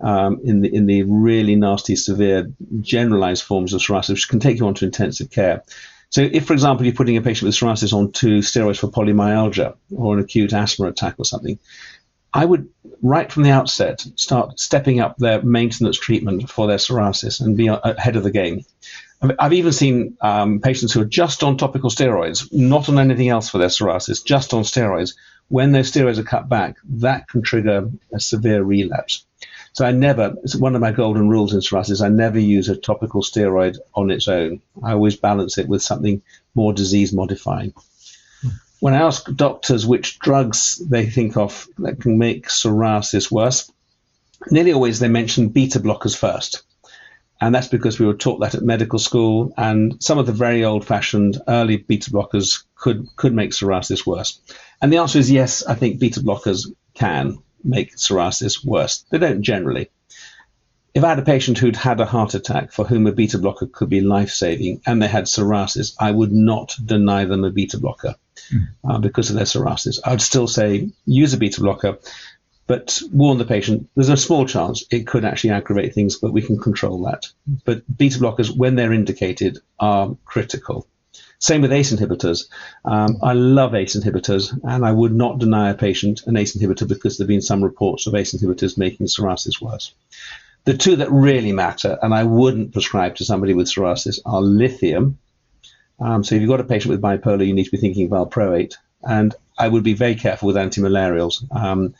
Um, 0.00 0.40
in 0.44 0.60
the 0.60 0.74
in 0.74 0.86
the 0.86 1.04
really 1.04 1.54
nasty, 1.54 1.94
severe, 1.94 2.52
generalized 2.80 3.44
forms 3.44 3.72
of 3.74 3.80
psoriasis, 3.80 4.10
which 4.10 4.28
can 4.28 4.40
take 4.40 4.58
you 4.58 4.66
on 4.66 4.74
to 4.74 4.84
intensive 4.84 5.30
care. 5.30 5.62
So, 6.10 6.20
if, 6.20 6.46
for 6.46 6.52
example, 6.52 6.84
you're 6.84 6.94
putting 6.94 7.16
a 7.16 7.22
patient 7.22 7.46
with 7.46 7.54
psoriasis 7.54 7.92
on 7.92 8.06
onto 8.06 8.42
steroids 8.42 8.78
for 8.78 8.88
polymyalgia 8.88 9.76
or 9.96 10.14
an 10.14 10.20
acute 10.24 10.52
asthma 10.52 10.86
attack 10.86 11.14
or 11.18 11.24
something, 11.24 11.60
I 12.34 12.44
would, 12.44 12.68
right 13.00 13.30
from 13.30 13.44
the 13.44 13.52
outset, 13.52 14.04
start 14.16 14.58
stepping 14.58 14.98
up 14.98 15.16
their 15.16 15.40
maintenance 15.40 15.96
treatment 15.96 16.50
for 16.50 16.66
their 16.66 16.78
psoriasis 16.78 17.40
and 17.40 17.56
be 17.56 17.68
ahead 17.68 18.16
of 18.16 18.24
the 18.24 18.32
game. 18.32 18.64
I've 19.38 19.52
even 19.52 19.72
seen 19.72 20.16
um, 20.20 20.60
patients 20.60 20.92
who 20.92 21.00
are 21.00 21.06
just 21.06 21.44
on 21.44 21.56
topical 21.56 21.90
steroids, 21.90 22.52
not 22.52 22.88
on 22.88 22.98
anything 22.98 23.28
else 23.28 23.48
for 23.48 23.58
their 23.58 23.68
psoriasis, 23.68 24.24
just 24.24 24.52
on 24.52 24.64
steroids. 24.64 25.14
When 25.48 25.72
those 25.72 25.90
steroids 25.92 26.18
are 26.18 26.24
cut 26.24 26.48
back, 26.48 26.76
that 26.84 27.28
can 27.28 27.42
trigger 27.42 27.88
a 28.12 28.18
severe 28.18 28.62
relapse. 28.62 29.24
So 29.72 29.84
I 29.84 29.92
never, 29.92 30.34
it's 30.42 30.56
one 30.56 30.74
of 30.74 30.80
my 30.80 30.92
golden 30.92 31.28
rules 31.28 31.54
in 31.54 31.60
psoriasis, 31.60 32.04
I 32.04 32.08
never 32.08 32.38
use 32.38 32.68
a 32.68 32.76
topical 32.76 33.22
steroid 33.22 33.78
on 33.94 34.10
its 34.10 34.28
own. 34.28 34.60
I 34.82 34.92
always 34.92 35.16
balance 35.16 35.56
it 35.56 35.68
with 35.68 35.82
something 35.82 36.22
more 36.54 36.72
disease 36.72 37.12
modifying. 37.12 37.74
When 38.80 38.94
I 38.94 39.02
ask 39.02 39.32
doctors 39.34 39.86
which 39.86 40.18
drugs 40.18 40.82
they 40.88 41.06
think 41.06 41.36
of 41.36 41.66
that 41.78 42.00
can 42.00 42.18
make 42.18 42.48
psoriasis 42.48 43.30
worse, 43.30 43.70
nearly 44.50 44.72
always 44.72 44.98
they 44.98 45.08
mention 45.08 45.48
beta 45.48 45.80
blockers 45.80 46.16
first. 46.16 46.62
And 47.40 47.54
that's 47.54 47.68
because 47.68 47.98
we 47.98 48.06
were 48.06 48.14
taught 48.14 48.40
that 48.40 48.54
at 48.54 48.62
medical 48.62 48.98
school, 48.98 49.52
and 49.56 50.02
some 50.02 50.18
of 50.18 50.26
the 50.26 50.32
very 50.32 50.64
old 50.64 50.84
fashioned 50.84 51.40
early 51.48 51.78
beta 51.78 52.10
blockers 52.10 52.64
could, 52.74 53.06
could 53.16 53.34
make 53.34 53.50
psoriasis 53.50 54.06
worse. 54.06 54.40
And 54.80 54.92
the 54.92 54.98
answer 54.98 55.18
is 55.18 55.30
yes, 55.30 55.64
I 55.64 55.74
think 55.74 55.98
beta 55.98 56.20
blockers 56.20 56.66
can 56.94 57.38
make 57.62 57.96
psoriasis 57.96 58.64
worse. 58.64 59.04
They 59.10 59.18
don't 59.18 59.42
generally. 59.42 59.90
If 60.94 61.02
I 61.02 61.08
had 61.08 61.18
a 61.18 61.22
patient 61.22 61.58
who'd 61.58 61.76
had 61.76 62.00
a 62.00 62.06
heart 62.06 62.34
attack 62.34 62.70
for 62.70 62.84
whom 62.84 63.06
a 63.06 63.12
beta 63.12 63.38
blocker 63.38 63.66
could 63.66 63.88
be 63.88 64.00
life 64.00 64.30
saving 64.30 64.80
and 64.86 65.02
they 65.02 65.08
had 65.08 65.24
psoriasis, 65.24 65.94
I 65.98 66.10
would 66.10 66.32
not 66.32 66.76
deny 66.84 67.24
them 67.24 67.44
a 67.44 67.50
beta 67.50 67.78
blocker. 67.78 68.14
Uh, 68.88 68.98
because 68.98 69.30
of 69.30 69.36
their 69.36 69.44
psoriasis. 69.44 69.98
I'd 70.04 70.22
still 70.22 70.48
say 70.48 70.90
use 71.04 71.34
a 71.34 71.38
beta 71.38 71.60
blocker, 71.60 71.98
but 72.66 73.00
warn 73.12 73.38
the 73.38 73.44
patient 73.44 73.88
there's 73.94 74.08
a 74.08 74.16
small 74.16 74.46
chance 74.46 74.84
it 74.90 75.06
could 75.06 75.24
actually 75.24 75.50
aggravate 75.50 75.94
things, 75.94 76.16
but 76.16 76.32
we 76.32 76.42
can 76.42 76.58
control 76.58 77.02
that. 77.04 77.26
But 77.64 77.82
beta 77.94 78.18
blockers, 78.18 78.54
when 78.54 78.74
they're 78.74 78.92
indicated, 78.92 79.58
are 79.78 80.16
critical. 80.24 80.86
Same 81.38 81.60
with 81.60 81.72
ACE 81.72 81.92
inhibitors. 81.92 82.48
Um, 82.84 83.18
I 83.22 83.34
love 83.34 83.74
ACE 83.74 83.96
inhibitors, 83.96 84.58
and 84.62 84.84
I 84.84 84.92
would 84.92 85.14
not 85.14 85.38
deny 85.38 85.70
a 85.70 85.74
patient 85.74 86.22
an 86.26 86.36
ACE 86.36 86.56
inhibitor 86.56 86.88
because 86.88 87.18
there 87.18 87.24
have 87.24 87.28
been 87.28 87.42
some 87.42 87.62
reports 87.62 88.06
of 88.06 88.14
ACE 88.14 88.34
inhibitors 88.34 88.78
making 88.78 89.06
psoriasis 89.06 89.60
worse. 89.60 89.92
The 90.64 90.76
two 90.76 90.96
that 90.96 91.12
really 91.12 91.52
matter, 91.52 91.98
and 92.00 92.14
I 92.14 92.24
wouldn't 92.24 92.72
prescribe 92.72 93.16
to 93.16 93.24
somebody 93.24 93.52
with 93.52 93.66
psoriasis, 93.66 94.20
are 94.24 94.40
lithium. 94.40 95.18
Um, 96.00 96.24
so 96.24 96.34
if 96.34 96.40
you've 96.40 96.50
got 96.50 96.60
a 96.60 96.64
patient 96.64 96.90
with 96.90 97.02
bipolar, 97.02 97.46
you 97.46 97.54
need 97.54 97.64
to 97.64 97.70
be 97.70 97.76
thinking 97.76 98.06
about 98.06 98.30
valproate. 98.30 98.74
And 99.02 99.34
I 99.58 99.68
would 99.68 99.84
be 99.84 99.94
very 99.94 100.14
careful 100.14 100.46
with 100.46 100.56
antimalarials. 100.56 101.44
Um, 101.54 101.94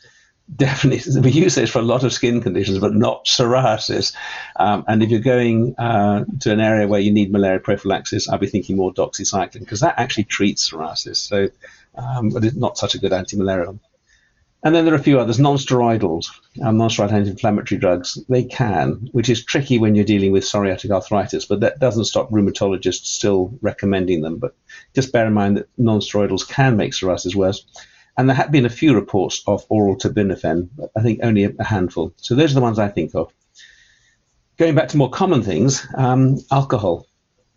definitely 0.56 1.22
we 1.22 1.30
use 1.30 1.54
this 1.54 1.70
for 1.70 1.78
a 1.78 1.82
lot 1.82 2.04
of 2.04 2.12
skin 2.12 2.42
conditions, 2.42 2.78
but 2.78 2.94
not 2.94 3.24
psoriasis. 3.24 4.14
Um, 4.56 4.84
and 4.86 5.02
if 5.02 5.08
you're 5.08 5.20
going 5.20 5.74
uh, 5.78 6.24
to 6.40 6.52
an 6.52 6.60
area 6.60 6.86
where 6.86 7.00
you 7.00 7.12
need 7.12 7.32
malaria 7.32 7.60
prophylaxis, 7.60 8.28
I'd 8.28 8.40
be 8.40 8.46
thinking 8.46 8.76
more 8.76 8.92
doxycycline 8.92 9.60
because 9.60 9.80
that 9.80 9.94
actually 9.96 10.24
treats 10.24 10.70
psoriasis. 10.70 11.16
So, 11.16 11.48
um, 11.94 12.28
but 12.28 12.44
it's 12.44 12.56
not 12.56 12.76
such 12.76 12.94
a 12.94 12.98
good 12.98 13.12
anti-malarial. 13.12 13.80
And 14.64 14.74
then 14.74 14.86
there 14.86 14.94
are 14.94 14.98
a 14.98 15.02
few 15.02 15.20
others, 15.20 15.38
non-steroidals, 15.38 16.28
um, 16.62 16.78
non-steroidal 16.78 17.12
anti-inflammatory 17.12 17.78
drugs. 17.78 18.18
They 18.30 18.44
can, 18.44 19.10
which 19.12 19.28
is 19.28 19.44
tricky 19.44 19.78
when 19.78 19.94
you're 19.94 20.06
dealing 20.06 20.32
with 20.32 20.44
psoriatic 20.44 20.90
arthritis, 20.90 21.44
but 21.44 21.60
that 21.60 21.80
doesn't 21.80 22.06
stop 22.06 22.30
rheumatologists 22.30 23.04
still 23.04 23.58
recommending 23.60 24.22
them. 24.22 24.38
But 24.38 24.56
just 24.94 25.12
bear 25.12 25.26
in 25.26 25.34
mind 25.34 25.58
that 25.58 25.68
non-steroidals 25.76 26.48
can 26.48 26.78
make 26.78 26.92
psoriasis 26.92 27.34
worse. 27.34 27.66
And 28.16 28.26
there 28.26 28.36
have 28.36 28.50
been 28.50 28.64
a 28.64 28.70
few 28.70 28.94
reports 28.94 29.42
of 29.46 29.66
oral 29.68 29.98
terbinafine, 29.98 30.70
but 30.76 30.90
I 30.96 31.02
think 31.02 31.20
only 31.22 31.44
a 31.44 31.62
handful. 31.62 32.14
So 32.16 32.34
those 32.34 32.52
are 32.52 32.54
the 32.54 32.60
ones 32.62 32.78
I 32.78 32.88
think 32.88 33.14
of. 33.14 33.32
Going 34.56 34.74
back 34.74 34.88
to 34.88 34.96
more 34.96 35.10
common 35.10 35.42
things, 35.42 35.86
um, 35.94 36.38
alcohol, 36.50 37.06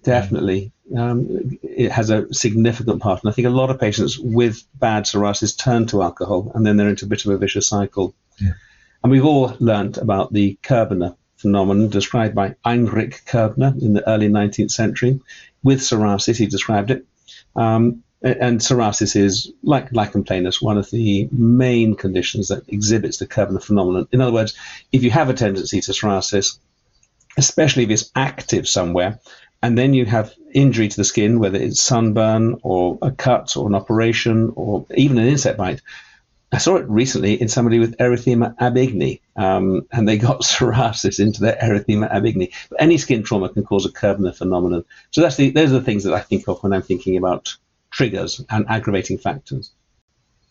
definitely. 0.04 0.74
Um, 0.96 1.58
it 1.64 1.92
has 1.92 2.10
a 2.10 2.34
significant 2.34 3.02
part. 3.02 3.24
And 3.24 3.30
I 3.30 3.34
think 3.34 3.48
a 3.48 3.52
lot 3.52 3.70
of 3.70 3.80
patients 3.80 4.18
with 4.18 4.64
bad 4.76 5.04
psoriasis 5.04 5.58
turn 5.58 5.86
to 5.88 6.02
alcohol 6.02 6.52
and 6.56 6.66
then 6.66 6.78
they're 6.78 6.90
into 6.90 7.06
a 7.06 7.10
bit 7.10 7.26
of 7.26 7.32
a 7.32 7.38
vicious 7.38 7.68
cycle. 7.68 8.14
Yeah. 8.40 8.54
And 9.04 9.12
we've 9.12 9.26
all 9.26 9.56
learnt 9.60 9.98
about 9.98 10.34
the 10.34 10.58
Koebner 10.64 11.16
phenomenon 11.38 11.90
described 11.90 12.36
by 12.36 12.56
Heinrich 12.66 13.24
Koebner 13.26 13.82
in 13.82 13.94
the 13.94 14.08
early 14.10 14.28
19th 14.28 14.72
century. 14.72 15.20
With 15.64 15.80
psoriasis, 15.80 16.38
he 16.38 16.48
described 16.48 16.92
it. 16.92 17.06
Um, 17.56 18.04
and 18.22 18.60
psoriasis 18.60 19.16
is, 19.16 19.52
like 19.62 19.94
lichen 19.94 20.24
planus, 20.24 20.62
one 20.62 20.78
of 20.78 20.90
the 20.90 21.30
main 21.32 21.96
conditions 21.96 22.48
that 22.48 22.68
exhibits 22.68 23.18
the 23.18 23.28
Koebner 23.28 23.64
phenomenon. 23.64 24.08
In 24.12 24.22
other 24.22 24.34
words, 24.34 24.56
if 24.92 25.04
you 25.04 25.12
have 25.12 25.30
a 25.30 25.34
tendency 25.34 25.82
to 25.82 25.92
psoriasis, 25.92 26.58
especially 27.38 27.84
if 27.84 27.92
it's 27.92 28.12
active 28.16 28.68
somewhere, 28.68 29.20
and 29.62 29.78
then 29.78 29.94
you 29.94 30.06
have 30.06 30.34
injury 30.54 30.88
to 30.88 30.98
the 30.98 31.04
skin, 31.04 31.40
whether 31.40 31.58
it's 31.58 31.82
sunburn 31.82 32.60
or 32.64 32.98
a 33.02 33.12
cut 33.12 33.58
or 33.58 33.68
an 33.68 33.76
operation 33.76 34.54
or 34.56 34.86
even 34.96 35.18
an 35.18 35.28
insect 35.28 35.58
bite. 35.58 35.82
I 36.52 36.60
saw 36.60 36.78
it 36.78 36.88
recently 36.88 37.40
in 37.42 37.50
somebody 37.50 37.78
with 37.78 37.98
erythema 37.98 38.56
ab 38.60 38.76
igni, 38.76 39.20
um, 39.36 39.86
and 39.92 40.08
they 40.08 40.18
got 40.18 40.42
psoriasis 40.44 41.20
into 41.20 41.42
their 41.42 41.58
erythema 41.62 42.10
ab 42.10 42.24
igni. 42.24 42.54
But 42.70 42.82
any 42.82 42.98
skin 42.98 43.24
trauma 43.24 43.50
can 43.50 43.66
cause 43.66 43.86
a 43.86 43.90
Koebner 43.90 44.36
phenomenon. 44.36 44.86
So 45.12 45.22
that's 45.22 45.36
the, 45.36 45.50
those 45.50 45.72
are 45.72 45.80
the 45.80 45.86
things 45.86 46.04
that 46.06 46.14
I 46.14 46.22
think 46.22 46.48
of 46.48 46.62
when 46.64 46.72
I'm 46.72 46.82
thinking 46.82 47.18
about 47.18 47.56
triggers 47.92 48.42
and 48.50 48.66
aggravating 48.70 49.18
factors. 49.18 49.72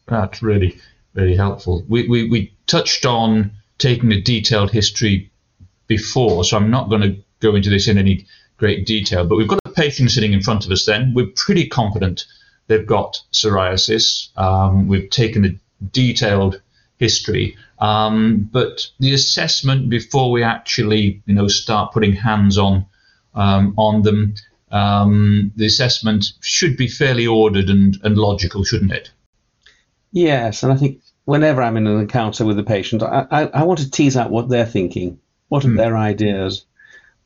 That's 0.07 0.43
really, 0.43 0.79
really 1.15 1.37
helpful. 1.37 1.85
We, 1.89 2.07
we, 2.09 2.29
we 2.29 2.53
touched 2.67 3.07
on 3.07 3.53
taking 3.79 4.13
a 4.13 4.21
detailed 4.21 4.71
history 4.71 5.31
before, 5.87 6.45
so 6.45 6.57
I'm 6.57 6.71
not 6.71 6.91
going 6.91 7.03
to 7.03 7.17
go 7.41 7.55
into 7.55 7.71
this 7.71 7.89
in 7.89 7.99
any 7.99 8.27
great 8.57 8.87
detail, 8.87 9.27
but 9.27 9.37
we've 9.37 9.49
got 9.49 9.61
a 9.65 9.71
patient 9.71 10.11
sitting 10.11 10.33
in 10.33 10.43
front 10.43 10.65
of 10.65 10.73
us 10.73 10.85
then. 10.85 11.13
We're 11.15 11.33
pretty 11.35 11.69
confident 11.69 12.25
they've 12.67 12.87
got 12.87 13.23
psoriasis. 13.33 14.37
Um, 14.39 14.89
we've 14.89 15.11
taken 15.11 15.45
a 15.45 15.85
detailed 15.93 16.61
history, 16.99 17.57
um, 17.79 18.49
but 18.53 18.89
the 18.99 19.13
assessment 19.13 19.91
before 19.91 20.31
we 20.31 20.43
actually, 20.43 21.23
you 21.27 21.35
know, 21.35 21.49
start 21.49 21.93
putting 21.93 22.15
hands 22.15 22.57
on 22.59 22.87
um, 23.35 23.75
on 23.77 24.03
them 24.03 24.35
um, 24.71 25.53
the 25.57 25.67
assessment 25.67 26.33
should 26.41 26.77
be 26.77 26.89
fairly 26.89 27.27
ordered 27.27 27.71
and, 27.71 27.99
and 28.03 28.19
logical, 28.19 28.65
shouldn't 28.65 28.93
it? 28.93 29.11
Yes, 30.13 30.63
and 30.63 30.73
I 30.73 30.77
think 30.77 31.03
whenever 31.25 31.63
I'm 31.63 31.77
in 31.77 31.87
an 31.87 32.01
encounter 32.01 32.45
with 32.45 32.59
a 32.59 32.65
patient, 32.65 33.03
I, 33.03 33.27
I, 33.31 33.43
I 33.47 33.65
want 33.65 33.81
to 33.81 33.91
tease 33.91 34.17
out 34.17 34.31
what 34.31 34.49
they're 34.49 34.67
thinking. 34.67 35.21
What 35.49 35.65
are 35.65 35.69
mm. 35.69 35.77
their 35.77 35.97
ideas? 35.97 36.65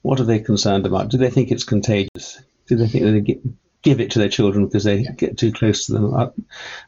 What 0.02 0.20
are 0.20 0.24
they 0.24 0.40
concerned 0.40 0.86
about? 0.86 1.08
Do 1.08 1.18
they 1.18 1.30
think 1.30 1.50
it's 1.50 1.64
contagious? 1.64 2.40
Do 2.66 2.76
they 2.76 2.86
think 2.86 3.04
they 3.04 3.20
get, 3.20 3.40
give 3.82 4.00
it 4.00 4.12
to 4.12 4.18
their 4.18 4.28
children 4.28 4.66
because 4.66 4.84
they 4.84 5.02
get 5.02 5.38
too 5.38 5.52
close 5.52 5.86
to 5.86 5.92
them? 5.92 6.14
Uh, 6.14 6.30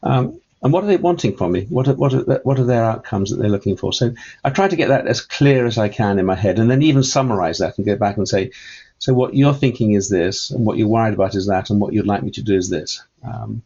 um, 0.02 0.40
and 0.62 0.72
what 0.72 0.84
are 0.84 0.86
they 0.86 0.96
wanting 0.96 1.36
from 1.36 1.52
me? 1.52 1.64
What 1.64 1.88
are, 1.88 1.94
what 1.94 2.14
are, 2.14 2.40
what 2.44 2.60
are 2.60 2.64
their 2.64 2.84
outcomes 2.84 3.30
that 3.30 3.36
they're 3.36 3.50
looking 3.50 3.76
for? 3.76 3.92
So 3.92 4.14
I 4.44 4.50
try 4.50 4.68
to 4.68 4.76
get 4.76 4.88
that 4.88 5.08
as 5.08 5.20
clear 5.20 5.66
as 5.66 5.76
I 5.76 5.88
can 5.88 6.18
in 6.18 6.26
my 6.26 6.36
head, 6.36 6.58
and 6.58 6.70
then 6.70 6.82
even 6.82 7.02
summarize 7.02 7.58
that 7.58 7.76
and 7.76 7.86
go 7.86 7.96
back 7.96 8.16
and 8.16 8.28
say, 8.28 8.52
so 8.98 9.12
what 9.12 9.34
you're 9.34 9.54
thinking 9.54 9.94
is 9.94 10.08
this, 10.08 10.50
and 10.52 10.64
what 10.64 10.78
you're 10.78 10.86
worried 10.86 11.14
about 11.14 11.34
is 11.34 11.48
that, 11.48 11.70
and 11.70 11.80
what 11.80 11.92
you'd 11.92 12.06
like 12.06 12.22
me 12.22 12.30
to 12.30 12.42
do 12.42 12.54
is 12.54 12.68
this. 12.68 13.02
Um, 13.24 13.62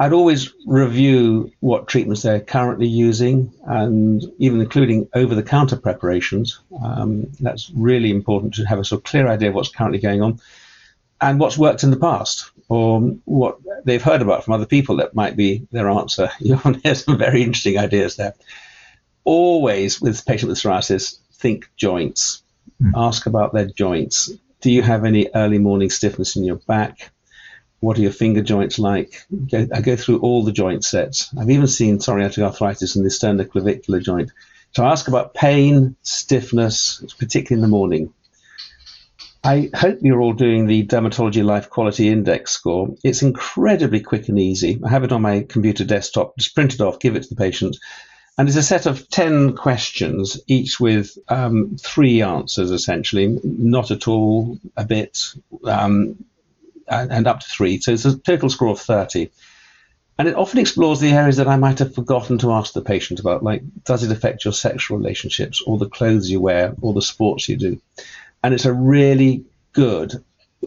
I'd 0.00 0.12
always 0.12 0.54
review 0.64 1.50
what 1.60 1.88
treatments 1.88 2.22
they're 2.22 2.40
currently 2.40 2.86
using, 2.86 3.52
and 3.64 4.22
even 4.38 4.60
including 4.60 5.08
over-the-counter 5.14 5.76
preparations. 5.76 6.60
Um, 6.84 7.32
that's 7.40 7.70
really 7.70 8.10
important 8.10 8.54
to 8.54 8.64
have 8.64 8.78
a 8.78 8.84
sort 8.84 9.00
of 9.00 9.04
clear 9.04 9.26
idea 9.26 9.48
of 9.48 9.54
what's 9.54 9.70
currently 9.70 9.98
going 9.98 10.22
on, 10.22 10.40
and 11.20 11.40
what's 11.40 11.58
worked 11.58 11.82
in 11.82 11.90
the 11.90 11.96
past, 11.96 12.50
or 12.68 13.00
what 13.24 13.58
they've 13.84 14.02
heard 14.02 14.22
about 14.22 14.44
from 14.44 14.54
other 14.54 14.66
people 14.66 14.96
that 14.96 15.16
might 15.16 15.36
be 15.36 15.66
their 15.72 15.88
answer. 15.88 16.30
You 16.40 16.54
have 16.56 16.98
some 16.98 17.18
very 17.18 17.42
interesting 17.42 17.78
ideas 17.78 18.16
there. 18.16 18.34
Always 19.24 20.00
with 20.00 20.24
patient 20.24 20.48
with 20.48 20.58
psoriasis, 20.58 21.18
think 21.34 21.70
joints. 21.76 22.42
Mm. 22.80 22.92
Ask 22.94 23.26
about 23.26 23.52
their 23.52 23.66
joints 23.66 24.30
do 24.60 24.70
you 24.70 24.82
have 24.82 25.04
any 25.04 25.28
early 25.34 25.58
morning 25.58 25.90
stiffness 25.90 26.36
in 26.36 26.44
your 26.44 26.56
back? 26.56 27.10
What 27.80 27.98
are 27.98 28.02
your 28.02 28.12
finger 28.12 28.42
joints 28.42 28.78
like? 28.78 29.26
I 29.52 29.80
go 29.80 29.96
through 29.96 30.20
all 30.20 30.42
the 30.42 30.52
joint 30.52 30.84
sets. 30.84 31.32
I've 31.38 31.50
even 31.50 31.68
seen 31.68 31.98
psoriatic 31.98 32.42
arthritis 32.42 32.96
in 32.96 33.04
the 33.04 33.08
sternoclavicular 33.08 34.02
joint. 34.02 34.32
So 34.72 34.84
I 34.84 34.90
ask 34.90 35.08
about 35.08 35.34
pain, 35.34 35.96
stiffness, 36.02 37.02
particularly 37.18 37.58
in 37.58 37.62
the 37.62 37.76
morning. 37.76 38.12
I 39.44 39.70
hope 39.74 40.00
you're 40.02 40.20
all 40.20 40.32
doing 40.32 40.66
the 40.66 40.84
Dermatology 40.86 41.44
Life 41.44 41.70
Quality 41.70 42.08
Index 42.08 42.50
score. 42.50 42.94
It's 43.04 43.22
incredibly 43.22 44.00
quick 44.00 44.28
and 44.28 44.38
easy. 44.38 44.80
I 44.84 44.90
have 44.90 45.04
it 45.04 45.12
on 45.12 45.22
my 45.22 45.46
computer 45.48 45.84
desktop, 45.84 46.36
just 46.36 46.54
print 46.54 46.74
it 46.74 46.80
off, 46.80 46.98
give 46.98 47.14
it 47.14 47.22
to 47.22 47.28
the 47.28 47.36
patient, 47.36 47.76
and 48.38 48.48
it's 48.48 48.56
a 48.56 48.62
set 48.62 48.86
of 48.86 49.08
10 49.08 49.56
questions, 49.56 50.40
each 50.46 50.78
with 50.78 51.18
um, 51.28 51.76
three 51.80 52.22
answers 52.22 52.70
essentially, 52.70 53.38
not 53.42 53.90
at 53.90 54.06
all, 54.06 54.58
a 54.76 54.84
bit, 54.84 55.34
um, 55.64 56.24
and, 56.90 57.26
up 57.26 57.40
to 57.40 57.48
three. 57.48 57.80
So 57.80 57.92
it's 57.92 58.04
a 58.04 58.18
total 58.18 58.50
score 58.50 58.70
of 58.70 58.80
30. 58.80 59.30
And 60.18 60.26
it 60.26 60.34
often 60.34 60.58
explores 60.58 60.98
the 60.98 61.12
areas 61.12 61.36
that 61.36 61.46
I 61.46 61.56
might 61.56 61.78
have 61.78 61.94
forgotten 61.94 62.38
to 62.38 62.52
ask 62.52 62.72
the 62.72 62.82
patient 62.82 63.20
about, 63.20 63.44
like 63.44 63.62
does 63.84 64.02
it 64.02 64.10
affect 64.10 64.44
your 64.44 64.52
sexual 64.52 64.98
relationships, 64.98 65.62
or 65.64 65.78
the 65.78 65.88
clothes 65.88 66.28
you 66.28 66.40
wear, 66.40 66.74
or 66.80 66.92
the 66.92 67.02
sports 67.02 67.48
you 67.48 67.56
do? 67.56 67.80
And 68.42 68.52
it's 68.52 68.64
a 68.64 68.72
really 68.72 69.44
good 69.72 70.24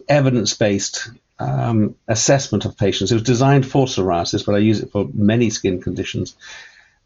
evidence 0.08 0.54
based 0.54 1.10
um, 1.38 1.96
assessment 2.08 2.64
of 2.64 2.78
patients. 2.78 3.10
It 3.10 3.16
was 3.16 3.22
designed 3.24 3.66
for 3.66 3.86
psoriasis, 3.86 4.46
but 4.46 4.54
I 4.54 4.58
use 4.58 4.80
it 4.80 4.90
for 4.90 5.08
many 5.12 5.50
skin 5.50 5.82
conditions. 5.82 6.34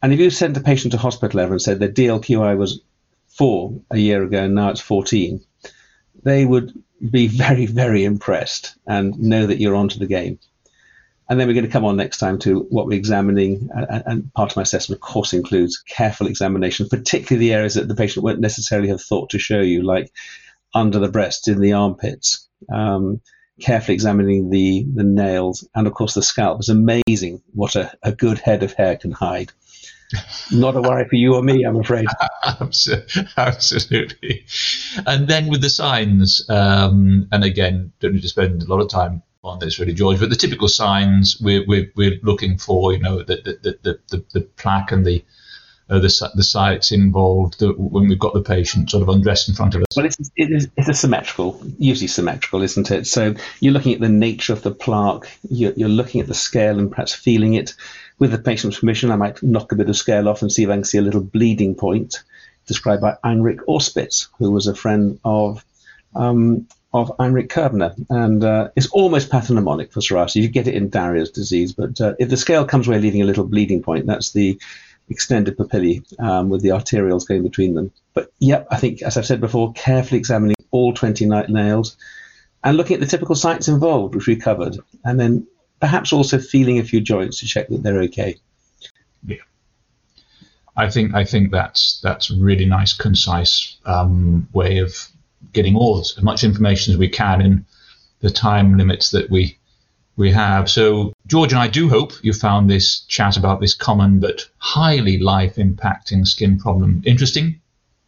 And 0.03 0.13
if 0.13 0.21
you 0.21 0.31
sent 0.31 0.57
a 0.57 0.61
patient 0.61 0.93
to 0.93 0.99
hospital 0.99 1.41
ever 1.41 1.55
and 1.55 1.63
said 1.63 1.81
their 1.81 1.89
DLQI 1.89 2.57
was 2.57 2.81
four 3.29 3.81
a 3.91 3.99
year 3.99 4.23
ago 4.23 4.45
and 4.45 4.55
now 4.55 4.71
it's 4.71 4.81
14, 4.81 5.41
they 6.23 6.45
would 6.45 6.73
be 7.11 7.27
very, 7.27 7.67
very 7.67 8.05
impressed 8.05 8.77
and 8.87 9.19
know 9.19 9.47
that 9.47 9.59
you're 9.61 9.75
onto 9.75 9.99
the 9.99 10.07
game. 10.07 10.39
And 11.29 11.41
then 11.41 11.49
we're 11.49 11.55
going 11.55 11.67
to 11.67 11.73
come 11.73 11.85
on 11.85 11.97
next 11.97 12.19
time 12.19 12.39
to 12.41 12.61
what 12.71 12.87
we're 12.87 12.97
examining. 12.97 13.69
And 13.75 14.33
part 14.35 14.53
of 14.53 14.57
my 14.57 14.63
assessment, 14.63 14.99
of 14.99 15.03
course, 15.03 15.33
includes 15.33 15.79
careful 15.79 16.29
examination, 16.29 16.89
particularly 16.89 17.49
the 17.49 17.55
areas 17.55 17.75
that 17.75 17.89
the 17.89 17.97
patient 17.97 18.25
won't 18.25 18.39
necessarily 18.39 18.89
have 18.89 19.03
thought 19.03 19.31
to 19.31 19.39
show 19.39 19.61
you, 19.61 19.83
like 19.83 20.13
under 20.73 21.01
the 21.01 21.09
breast, 21.09 21.49
in 21.49 21.61
the 21.61 21.73
armpits, 21.73 22.47
um, 22.73 23.21
carefully 23.61 23.95
examining 23.95 24.51
the, 24.51 24.87
the 24.95 25.03
nails, 25.03 25.69
and 25.75 25.89
of 25.89 25.95
course 25.95 26.15
the 26.15 26.23
scalp. 26.23 26.61
It's 26.61 26.69
amazing 26.69 27.43
what 27.55 27.75
a, 27.75 27.93
a 28.05 28.13
good 28.13 28.39
head 28.39 28.63
of 28.63 28.73
hair 28.75 28.97
can 28.97 29.11
hide. 29.11 29.51
Not 30.53 30.77
a 30.77 30.81
worry 30.81 31.07
for 31.09 31.17
you 31.17 31.35
or 31.35 31.43
me, 31.43 31.65
I'm 31.65 31.77
afraid. 31.77 32.07
Absolutely. 33.37 34.47
And 35.07 35.29
then 35.29 35.49
with 35.49 35.61
the 35.61 35.71
signs, 35.71 36.49
um, 36.49 37.29
and 37.33 37.45
again, 37.45 37.93
don't 38.01 38.15
need 38.15 38.23
to 38.23 38.29
spend 38.29 38.63
a 38.63 38.67
lot 38.67 38.81
of 38.81 38.89
time 38.89 39.23
on 39.43 39.59
this 39.59 39.79
really, 39.79 39.95
George, 39.95 40.19
but 40.19 40.31
the 40.31 40.37
typical 40.37 40.69
signs 40.69 41.41
we're, 41.41 41.65
we're, 41.67 41.91
we're 41.97 42.19
looking 42.23 42.59
for, 42.59 42.93
you 42.93 42.99
know, 42.99 43.23
the, 43.23 43.37
the, 43.63 43.79
the, 43.83 44.01
the, 44.11 44.25
the 44.33 44.41
plaque 44.41 44.93
and 44.93 45.07
the 45.07 45.25
uh, 45.89 46.01
the, 46.01 46.31
the 46.35 46.43
sites 46.43 46.91
involved 46.91 47.61
the, 47.61 47.69
when 47.69 48.09
we've 48.09 48.19
got 48.19 48.35
the 48.35 48.43
patient 48.43 48.91
sort 48.91 49.03
of 49.03 49.09
undressed 49.09 49.49
in 49.49 49.55
front 49.55 49.75
of 49.75 49.83
us? 49.83 49.87
Well, 49.97 50.07
it's, 50.07 50.19
it 50.37 50.51
is, 50.51 50.69
it's 50.77 50.89
a 50.89 50.95
symmetrical, 50.95 51.61
usually 51.79 52.09
symmetrical, 52.09 52.63
isn't 52.63 52.91
it? 52.91 53.07
So 53.07 53.35
you're 53.61 53.73
looking 53.73 53.95
at 53.95 54.01
the 54.01 54.09
nature 54.09 54.53
of 54.53 54.63
the 54.63 54.73
plaque, 54.73 55.29
you're, 55.49 55.73
you're 55.75 55.89
looking 55.89 56.21
at 56.21 56.27
the 56.27 56.35
scale 56.35 56.79
and 56.79 56.91
perhaps 56.91 57.15
feeling 57.15 57.55
it 57.55 57.75
with 58.19 58.31
the 58.31 58.39
patient's 58.39 58.81
permission, 58.81 59.11
I 59.11 59.17
might 59.17 59.43
knock 59.43 59.73
a 59.73 59.77
bit 59.77 59.89
of 59.89 59.97
scale 59.97 60.29
off 60.29 60.43
and 60.43 60.51
see 60.51 60.65
if 60.65 60.71
I 60.71 60.75
can 60.75 60.85
see 60.85 60.99
a 60.99 61.03
little 61.03 61.23
bleeding 61.23 61.75
point, 61.75 62.23
described 62.67 63.03
by 63.03 63.17
Heinrich 63.23 63.61
Auspitz, 63.69 64.29
who 64.39 64.51
was 64.51 64.67
a 64.67 64.75
friend 64.75 65.19
of 65.25 65.65
um, 66.15 66.67
of 66.95 67.13
Heinrich 67.19 67.51
Koebner, 67.51 67.95
and 68.09 68.43
uh, 68.43 68.71
it's 68.75 68.89
almost 68.89 69.31
pathognomonic 69.31 69.93
for 69.93 70.01
psoriasis. 70.01 70.37
You 70.37 70.49
get 70.49 70.67
it 70.67 70.75
in 70.75 70.89
Darier's 70.89 71.31
disease, 71.31 71.73
but 71.73 72.01
uh, 72.01 72.15
if 72.19 72.31
the 72.31 72.39
scale 72.39 72.65
comes 72.65 72.89
away 72.89 72.99
leaving 72.99 73.21
a 73.21 73.27
little 73.27 73.45
bleeding 73.45 73.83
point, 73.83 74.07
that's 74.07 74.33
the 74.33 74.59
extended 75.09 75.57
papillae 75.57 76.03
um, 76.19 76.49
with 76.49 76.63
the 76.63 76.71
arterioles 76.71 77.29
going 77.29 77.43
between 77.43 77.75
them. 77.75 77.93
But 78.15 78.33
yep, 78.39 78.67
I 78.71 78.77
think, 78.77 79.03
as 79.03 79.17
I've 79.17 79.27
said 79.27 79.41
before, 79.41 79.73
carefully 79.75 80.19
examining 80.19 80.57
all 80.71 80.95
20 80.95 81.27
nails 81.27 81.97
and 82.65 82.77
looking 82.77 82.95
at 82.95 83.01
the 83.01 83.07
typical 83.07 83.35
sites 83.35 83.69
involved, 83.69 84.15
which 84.15 84.27
we 84.27 84.37
covered, 84.37 84.79
and 85.05 85.21
then 85.21 85.47
perhaps 85.81 86.13
also 86.13 86.39
feeling 86.39 86.79
a 86.79 86.85
few 86.85 87.01
joints 87.01 87.41
to 87.41 87.47
check 87.47 87.69
that 87.69 87.83
they're 87.83 88.03
okay. 88.03 88.37
Yeah. 89.27 89.37
I 90.77 90.91
think 90.91 91.15
I 91.15 91.25
think 91.25 91.51
that's 91.51 92.01
that's 92.03 92.31
a 92.31 92.37
really 92.37 92.67
nice, 92.67 92.93
concise 92.93 93.77
um, 93.85 94.49
way 94.53 94.79
of 94.79 95.09
getting 95.53 95.77
all 95.77 95.99
as 95.99 96.21
much 96.23 96.45
information 96.45 96.93
as 96.93 96.99
we 96.99 97.09
can 97.09 97.41
in 97.41 97.67
the 98.21 98.31
time 98.31 98.77
limits 98.77 99.11
that 99.11 99.31
we 99.31 99.59
we 100.17 100.33
have. 100.33 100.71
So, 100.71 101.13
George 101.27 101.53
and 101.53 101.61
I 101.61 101.69
do 101.69 101.89
hope 101.89 102.13
you 102.23 102.33
found 102.33 102.71
this 102.71 103.01
chat 103.01 103.37
about 103.37 103.61
this 103.61 103.75
common 103.75 104.19
but 104.19 104.47
highly 104.59 105.19
life 105.19 105.57
impacting 105.57 106.27
skin 106.27 106.59
problem 106.59 107.03
interesting, 107.05 107.61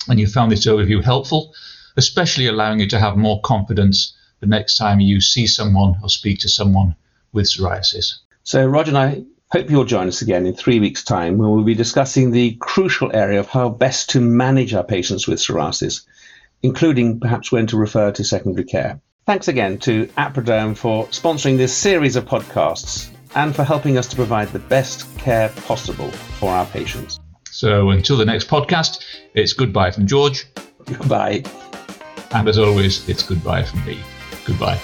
and 0.09 0.19
you 0.19 0.27
found 0.27 0.51
this 0.51 0.67
overview 0.67 1.03
helpful, 1.03 1.55
especially 1.97 2.47
allowing 2.47 2.81
you 2.81 2.89
to 2.89 2.99
have 2.99 3.17
more 3.17 3.41
confidence 3.43 4.15
the 4.41 4.47
next 4.47 4.77
time 4.77 5.01
you 5.01 5.21
see 5.21 5.47
someone 5.47 5.97
or 6.03 6.09
speak 6.09 6.39
to 6.41 6.49
someone 6.49 6.95
with 7.39 7.47
psoriasis. 7.47 8.19
So, 8.43 8.67
Roger 8.67 8.91
and 8.91 8.99
I 8.99 9.25
hope 9.51 9.71
you'll 9.71 9.85
join 9.85 10.09
us 10.09 10.21
again 10.21 10.45
in 10.45 10.55
three 10.55 10.81
weeks' 10.81 11.05
time 11.05 11.39
when 11.39 11.51
we'll 11.51 11.65
be 11.65 11.75
discussing 11.75 12.31
the 12.31 12.57
crucial 12.61 13.15
area 13.15 13.41
of 13.41 13.47
how 13.47 13.69
best 13.69 14.11
to 14.11 14.21
manage 14.21 14.75
our 14.75 14.85
patients 14.85 15.27
with 15.27 15.39
psoriasis, 15.39 16.05
including 16.63 17.21
perhaps 17.21 17.51
when 17.51 17.67
to 17.69 17.77
refer 17.77 18.11
to 18.13 18.25
secondary 18.25 18.65
care. 18.65 19.01
Thanks 19.27 19.49
again 19.49 19.79
to 19.79 20.07
AproDerm 20.19 20.77
for 20.77 21.07
sponsoring 21.09 21.57
this 21.57 21.77
series 21.77 22.17
of 22.17 22.25
podcasts 22.25 23.09
and 23.35 23.55
for 23.55 23.63
helping 23.63 23.99
us 23.99 24.09
to 24.09 24.17
provide 24.17 24.49
the 24.49 24.59
best 24.59 25.07
care 25.19 25.51
possible 25.67 26.11
for 26.11 26.51
our 26.51 26.67
patients. 26.67 27.21
So 27.51 27.91
until 27.91 28.17
the 28.17 28.25
next 28.25 28.49
podcast, 28.49 29.05
it's 29.35 29.53
goodbye 29.53 29.91
from 29.91 30.07
George. 30.07 30.47
Goodbye. 30.85 31.45
And 32.33 32.49
as 32.49 32.59
always, 32.59 33.09
it's 33.09 33.23
goodbye 33.23 33.65
from 33.65 33.85
me. 33.85 34.01
Goodbye. 34.45 34.81